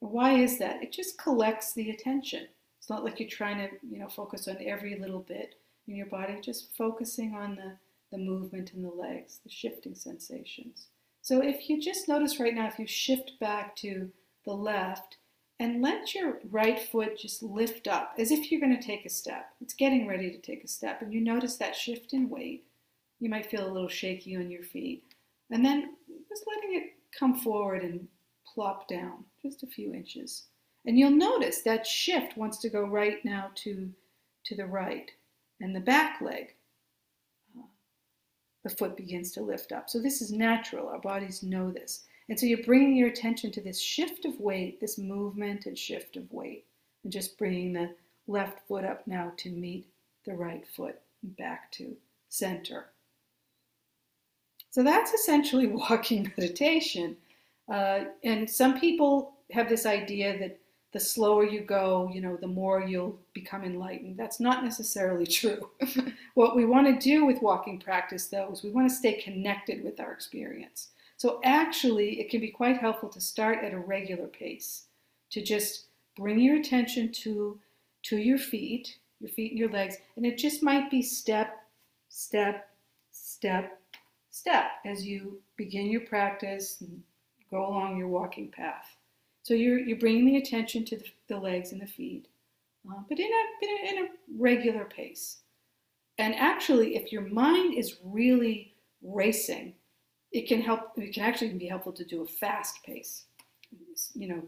Why 0.00 0.38
is 0.38 0.58
that? 0.58 0.82
It 0.82 0.90
just 0.90 1.22
collects 1.22 1.72
the 1.72 1.90
attention. 1.90 2.48
It's 2.80 2.90
not 2.90 3.04
like 3.04 3.20
you're 3.20 3.28
trying 3.28 3.58
to, 3.58 3.68
you 3.88 4.00
know, 4.00 4.08
focus 4.08 4.48
on 4.48 4.56
every 4.60 4.98
little 4.98 5.20
bit 5.20 5.54
in 5.86 5.94
your 5.94 6.06
body, 6.06 6.40
just 6.42 6.76
focusing 6.76 7.36
on 7.36 7.54
the, 7.54 7.76
the 8.10 8.18
movement 8.18 8.72
in 8.74 8.82
the 8.82 8.90
legs, 8.90 9.38
the 9.44 9.50
shifting 9.50 9.94
sensations. 9.94 10.88
So 11.22 11.40
if 11.44 11.70
you 11.70 11.80
just 11.80 12.08
notice 12.08 12.40
right 12.40 12.56
now, 12.56 12.66
if 12.66 12.80
you 12.80 12.88
shift 12.88 13.38
back 13.38 13.76
to 13.76 14.10
the 14.44 14.52
left 14.52 15.18
and 15.60 15.82
let 15.82 16.14
your 16.14 16.38
right 16.50 16.78
foot 16.78 17.18
just 17.18 17.42
lift 17.42 17.88
up 17.88 18.14
as 18.18 18.30
if 18.30 18.50
you're 18.50 18.60
going 18.60 18.76
to 18.78 18.86
take 18.86 19.04
a 19.04 19.10
step. 19.10 19.50
It's 19.60 19.74
getting 19.74 20.06
ready 20.06 20.30
to 20.30 20.38
take 20.38 20.62
a 20.62 20.68
step. 20.68 21.02
And 21.02 21.12
you 21.12 21.20
notice 21.20 21.56
that 21.56 21.74
shift 21.74 22.12
in 22.12 22.28
weight. 22.28 22.64
You 23.18 23.28
might 23.28 23.50
feel 23.50 23.66
a 23.66 23.72
little 23.72 23.88
shaky 23.88 24.36
on 24.36 24.50
your 24.50 24.62
feet. 24.62 25.02
And 25.50 25.64
then 25.64 25.96
just 26.28 26.44
letting 26.46 26.76
it 26.76 26.94
come 27.18 27.34
forward 27.34 27.82
and 27.82 28.06
plop 28.54 28.86
down 28.86 29.24
just 29.42 29.64
a 29.64 29.66
few 29.66 29.92
inches. 29.92 30.44
And 30.86 30.96
you'll 30.96 31.10
notice 31.10 31.62
that 31.62 31.86
shift 31.86 32.36
wants 32.36 32.58
to 32.58 32.70
go 32.70 32.86
right 32.86 33.24
now 33.24 33.50
to, 33.56 33.90
to 34.44 34.54
the 34.54 34.66
right. 34.66 35.10
And 35.60 35.74
the 35.74 35.80
back 35.80 36.20
leg 36.20 36.54
uh, 37.58 37.66
the 38.62 38.70
foot 38.70 38.96
begins 38.96 39.32
to 39.32 39.42
lift 39.42 39.72
up. 39.72 39.90
So 39.90 40.00
this 40.00 40.22
is 40.22 40.30
natural. 40.30 40.88
Our 40.88 41.00
bodies 41.00 41.42
know 41.42 41.72
this. 41.72 42.04
And 42.28 42.38
so 42.38 42.46
you're 42.46 42.62
bringing 42.64 42.96
your 42.96 43.08
attention 43.08 43.50
to 43.52 43.60
this 43.60 43.80
shift 43.80 44.24
of 44.24 44.38
weight, 44.38 44.80
this 44.80 44.98
movement 44.98 45.66
and 45.66 45.78
shift 45.78 46.16
of 46.16 46.30
weight, 46.32 46.66
and 47.02 47.12
just 47.12 47.38
bringing 47.38 47.72
the 47.72 47.94
left 48.26 48.66
foot 48.68 48.84
up 48.84 49.06
now 49.06 49.32
to 49.38 49.50
meet 49.50 49.86
the 50.26 50.34
right 50.34 50.66
foot 50.66 51.00
back 51.22 51.72
to 51.72 51.96
center. 52.28 52.86
So 54.70 54.82
that's 54.82 55.12
essentially 55.12 55.66
walking 55.90 56.32
meditation. 56.36 57.16
Uh, 57.72 58.04
and 58.24 58.48
some 58.48 58.78
people 58.78 59.34
have 59.50 59.68
this 59.68 59.86
idea 59.86 60.38
that 60.38 60.58
the 60.92 61.00
slower 61.00 61.44
you 61.44 61.60
go, 61.60 62.10
you 62.12 62.20
know, 62.20 62.36
the 62.36 62.46
more 62.46 62.82
you'll 62.82 63.18
become 63.34 63.64
enlightened. 63.64 64.16
That's 64.16 64.40
not 64.40 64.64
necessarily 64.64 65.26
true. 65.40 65.70
what 66.34 66.56
we 66.56 66.64
want 66.64 66.86
to 66.86 66.98
do 66.98 67.26
with 67.26 67.42
walking 67.42 67.78
practice, 67.78 68.26
though, 68.28 68.50
is 68.52 68.62
we 68.62 68.70
want 68.70 68.88
to 68.88 68.94
stay 68.94 69.20
connected 69.20 69.84
with 69.84 70.00
our 70.00 70.12
experience. 70.12 70.88
So 71.18 71.40
actually, 71.42 72.20
it 72.20 72.30
can 72.30 72.40
be 72.40 72.48
quite 72.48 72.78
helpful 72.78 73.08
to 73.08 73.20
start 73.20 73.64
at 73.64 73.74
a 73.74 73.78
regular 73.78 74.28
pace, 74.28 74.84
to 75.30 75.42
just 75.42 75.86
bring 76.16 76.38
your 76.38 76.56
attention 76.56 77.10
to, 77.10 77.58
to 78.04 78.18
your 78.18 78.38
feet, 78.38 78.98
your 79.18 79.28
feet 79.28 79.50
and 79.50 79.58
your 79.58 79.68
legs, 79.68 79.96
and 80.14 80.24
it 80.24 80.38
just 80.38 80.62
might 80.62 80.92
be 80.92 81.02
step, 81.02 81.58
step, 82.08 82.70
step, 83.10 83.80
step 84.30 84.66
as 84.86 85.04
you 85.04 85.40
begin 85.56 85.90
your 85.90 86.02
practice 86.02 86.80
and 86.80 87.02
go 87.50 87.66
along 87.66 87.98
your 87.98 88.06
walking 88.06 88.48
path. 88.48 88.96
So 89.42 89.54
you're, 89.54 89.80
you're 89.80 89.98
bringing 89.98 90.26
the 90.26 90.36
attention 90.36 90.84
to 90.84 90.98
the, 90.98 91.04
the 91.26 91.38
legs 91.38 91.72
and 91.72 91.80
the 91.80 91.86
feet, 91.86 92.28
uh, 92.88 93.02
but 93.08 93.18
in 93.18 93.26
a, 93.28 93.88
in 93.90 94.04
a 94.04 94.08
regular 94.38 94.84
pace. 94.84 95.38
And 96.16 96.36
actually, 96.36 96.96
if 96.96 97.10
your 97.10 97.22
mind 97.22 97.74
is 97.74 97.96
really 98.04 98.74
racing, 99.02 99.74
it 100.32 100.48
can 100.48 100.60
help, 100.60 100.92
it 100.96 101.14
can 101.14 101.24
actually 101.24 101.52
be 101.54 101.66
helpful 101.66 101.92
to 101.92 102.04
do 102.04 102.22
a 102.22 102.26
fast 102.26 102.82
pace. 102.84 103.24
You 104.14 104.28
know, 104.28 104.42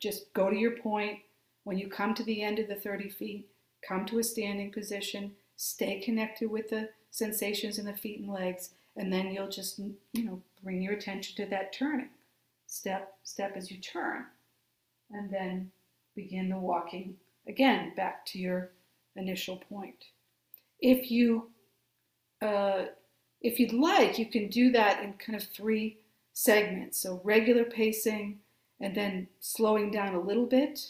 just 0.00 0.32
go 0.34 0.50
to 0.50 0.56
your 0.56 0.76
point. 0.78 1.18
When 1.64 1.78
you 1.78 1.88
come 1.88 2.14
to 2.14 2.24
the 2.24 2.42
end 2.42 2.58
of 2.58 2.68
the 2.68 2.74
30 2.74 3.08
feet, 3.08 3.48
come 3.86 4.04
to 4.06 4.18
a 4.18 4.24
standing 4.24 4.72
position, 4.72 5.32
stay 5.56 6.00
connected 6.00 6.50
with 6.50 6.70
the 6.70 6.88
sensations 7.10 7.78
in 7.78 7.86
the 7.86 7.94
feet 7.94 8.20
and 8.20 8.32
legs, 8.32 8.70
and 8.96 9.12
then 9.12 9.32
you'll 9.32 9.48
just, 9.48 9.78
you 9.78 10.24
know, 10.24 10.42
bring 10.62 10.82
your 10.82 10.94
attention 10.94 11.36
to 11.36 11.50
that 11.50 11.72
turning 11.72 12.08
step, 12.66 13.14
step 13.22 13.52
as 13.54 13.70
you 13.70 13.76
turn, 13.78 14.24
and 15.10 15.30
then 15.30 15.70
begin 16.16 16.48
the 16.48 16.56
walking 16.56 17.14
again 17.46 17.92
back 17.96 18.24
to 18.26 18.38
your 18.38 18.70
initial 19.16 19.56
point. 19.56 20.06
If 20.80 21.10
you 21.10 21.50
uh, 22.40 22.86
if 23.42 23.58
you'd 23.58 23.72
like, 23.72 24.18
you 24.18 24.26
can 24.26 24.48
do 24.48 24.70
that 24.72 25.02
in 25.02 25.14
kind 25.14 25.36
of 25.36 25.48
three 25.48 25.98
segments. 26.32 27.00
So 27.00 27.20
regular 27.24 27.64
pacing 27.64 28.38
and 28.80 28.94
then 28.94 29.28
slowing 29.40 29.90
down 29.90 30.14
a 30.14 30.20
little 30.20 30.46
bit. 30.46 30.80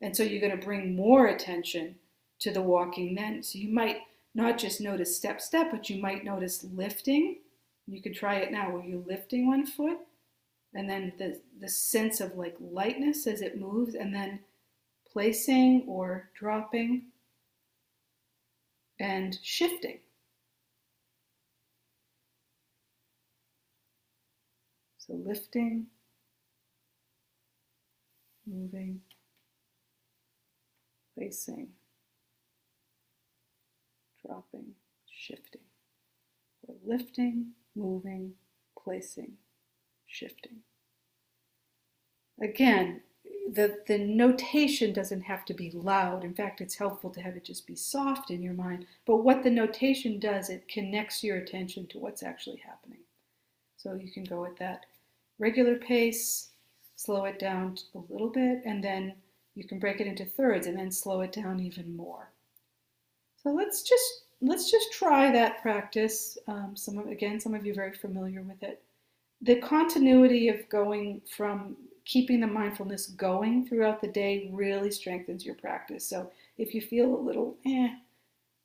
And 0.00 0.16
so 0.16 0.22
you're 0.22 0.40
going 0.40 0.58
to 0.58 0.64
bring 0.64 0.96
more 0.96 1.26
attention 1.26 1.96
to 2.40 2.52
the 2.52 2.62
walking 2.62 3.14
then. 3.14 3.42
So 3.42 3.58
you 3.58 3.72
might 3.72 3.98
not 4.34 4.58
just 4.58 4.80
notice 4.80 5.16
step, 5.16 5.40
step, 5.40 5.70
but 5.70 5.88
you 5.88 6.00
might 6.00 6.24
notice 6.24 6.64
lifting. 6.74 7.38
You 7.86 8.02
could 8.02 8.14
try 8.14 8.36
it 8.36 8.52
now 8.52 8.70
where 8.70 8.84
you're 8.84 9.04
lifting 9.06 9.46
one 9.46 9.66
foot 9.66 9.98
and 10.74 10.88
then 10.88 11.12
the, 11.18 11.40
the 11.60 11.68
sense 11.68 12.20
of 12.20 12.36
like 12.36 12.56
lightness 12.60 13.26
as 13.26 13.42
it 13.42 13.60
moves, 13.60 13.94
and 13.94 14.14
then 14.14 14.40
placing 15.12 15.84
or 15.86 16.30
dropping 16.34 17.02
and 18.98 19.38
shifting. 19.42 19.98
So 25.06 25.14
lifting, 25.14 25.86
moving, 28.46 29.00
placing, 31.16 31.70
dropping, 34.24 34.74
shifting. 35.10 35.62
Or 36.68 36.76
lifting, 36.86 37.48
moving, 37.74 38.34
placing, 38.80 39.32
shifting. 40.06 40.58
Again, 42.40 43.00
the, 43.52 43.80
the 43.88 43.98
notation 43.98 44.92
doesn't 44.92 45.22
have 45.22 45.44
to 45.46 45.54
be 45.54 45.72
loud. 45.72 46.22
In 46.22 46.32
fact, 46.32 46.60
it's 46.60 46.76
helpful 46.76 47.10
to 47.10 47.20
have 47.20 47.34
it 47.34 47.44
just 47.44 47.66
be 47.66 47.74
soft 47.74 48.30
in 48.30 48.40
your 48.40 48.54
mind. 48.54 48.86
But 49.04 49.16
what 49.16 49.42
the 49.42 49.50
notation 49.50 50.20
does, 50.20 50.48
it 50.48 50.68
connects 50.68 51.24
your 51.24 51.38
attention 51.38 51.88
to 51.88 51.98
what's 51.98 52.22
actually 52.22 52.62
happening. 52.64 53.00
So 53.76 53.94
you 53.94 54.12
can 54.12 54.22
go 54.22 54.44
at 54.44 54.56
that 54.58 54.86
regular 55.42 55.74
pace, 55.74 56.50
slow 56.94 57.24
it 57.24 57.40
down 57.40 57.76
a 57.96 58.12
little 58.12 58.30
bit, 58.30 58.62
and 58.64 58.82
then 58.82 59.12
you 59.56 59.64
can 59.64 59.80
break 59.80 60.00
it 60.00 60.06
into 60.06 60.24
thirds 60.24 60.68
and 60.68 60.78
then 60.78 60.90
slow 60.90 61.20
it 61.22 61.32
down 61.32 61.58
even 61.58 61.96
more. 61.96 62.30
So 63.42 63.50
let's 63.50 63.82
just 63.82 64.22
let's 64.40 64.70
just 64.70 64.92
try 64.92 65.32
that 65.32 65.60
practice. 65.60 66.38
Um, 66.46 66.74
some 66.76 66.96
of, 66.98 67.08
again, 67.08 67.40
some 67.40 67.54
of 67.54 67.66
you 67.66 67.74
very 67.74 67.92
familiar 67.92 68.42
with 68.42 68.62
it. 68.62 68.80
The 69.42 69.56
continuity 69.56 70.48
of 70.48 70.68
going 70.68 71.20
from 71.36 71.76
keeping 72.04 72.40
the 72.40 72.46
mindfulness 72.46 73.08
going 73.08 73.66
throughout 73.66 74.00
the 74.00 74.08
day 74.08 74.48
really 74.52 74.90
strengthens 74.90 75.44
your 75.44 75.56
practice. 75.56 76.06
So 76.06 76.30
if 76.56 76.72
you 76.74 76.80
feel 76.80 77.14
a 77.14 77.26
little, 77.28 77.56
eh, 77.66 77.88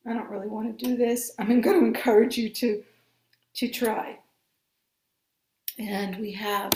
I 0.06 0.14
don't 0.14 0.30
really 0.30 0.48
want 0.48 0.78
to 0.78 0.86
do 0.86 0.96
this, 0.96 1.32
I'm 1.40 1.62
going 1.62 1.80
to 1.80 1.86
encourage 1.88 2.38
you 2.38 2.50
to 2.50 2.84
to 3.56 3.68
try. 3.68 4.20
And 5.80 6.18
we 6.18 6.34
have, 6.34 6.74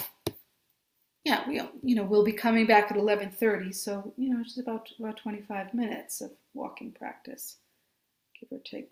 yeah, 1.26 1.48
we 1.48 1.62
you 1.84 1.96
know 1.96 2.04
we'll 2.04 2.26
be 2.26 2.34
coming 2.34 2.68
back 2.68 2.92
at 2.92 2.98
11:30, 2.98 3.74
so 3.76 4.14
you 4.18 4.34
know 4.34 4.42
it's 4.42 4.60
about 4.60 4.90
about 5.00 5.18
25 5.18 5.74
minutes 5.74 6.22
of 6.22 6.32
walking 6.54 6.92
practice, 6.94 7.58
give 8.40 8.50
or 8.52 8.62
take 8.64 8.92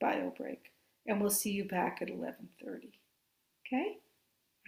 bio 0.00 0.30
break, 0.36 0.72
and 1.06 1.20
we'll 1.20 1.30
see 1.30 1.52
you 1.52 1.64
back 1.64 2.00
at 2.02 2.08
11:30. 2.08 2.92
Okay. 3.66 3.98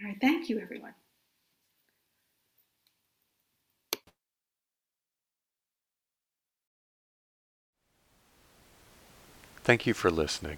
All 0.01 0.07
right. 0.09 0.17
Thank 0.21 0.49
you, 0.49 0.59
everyone. 0.59 0.95
Thank 9.63 9.87
you 9.87 9.93
for 9.93 10.11
listening. 10.11 10.57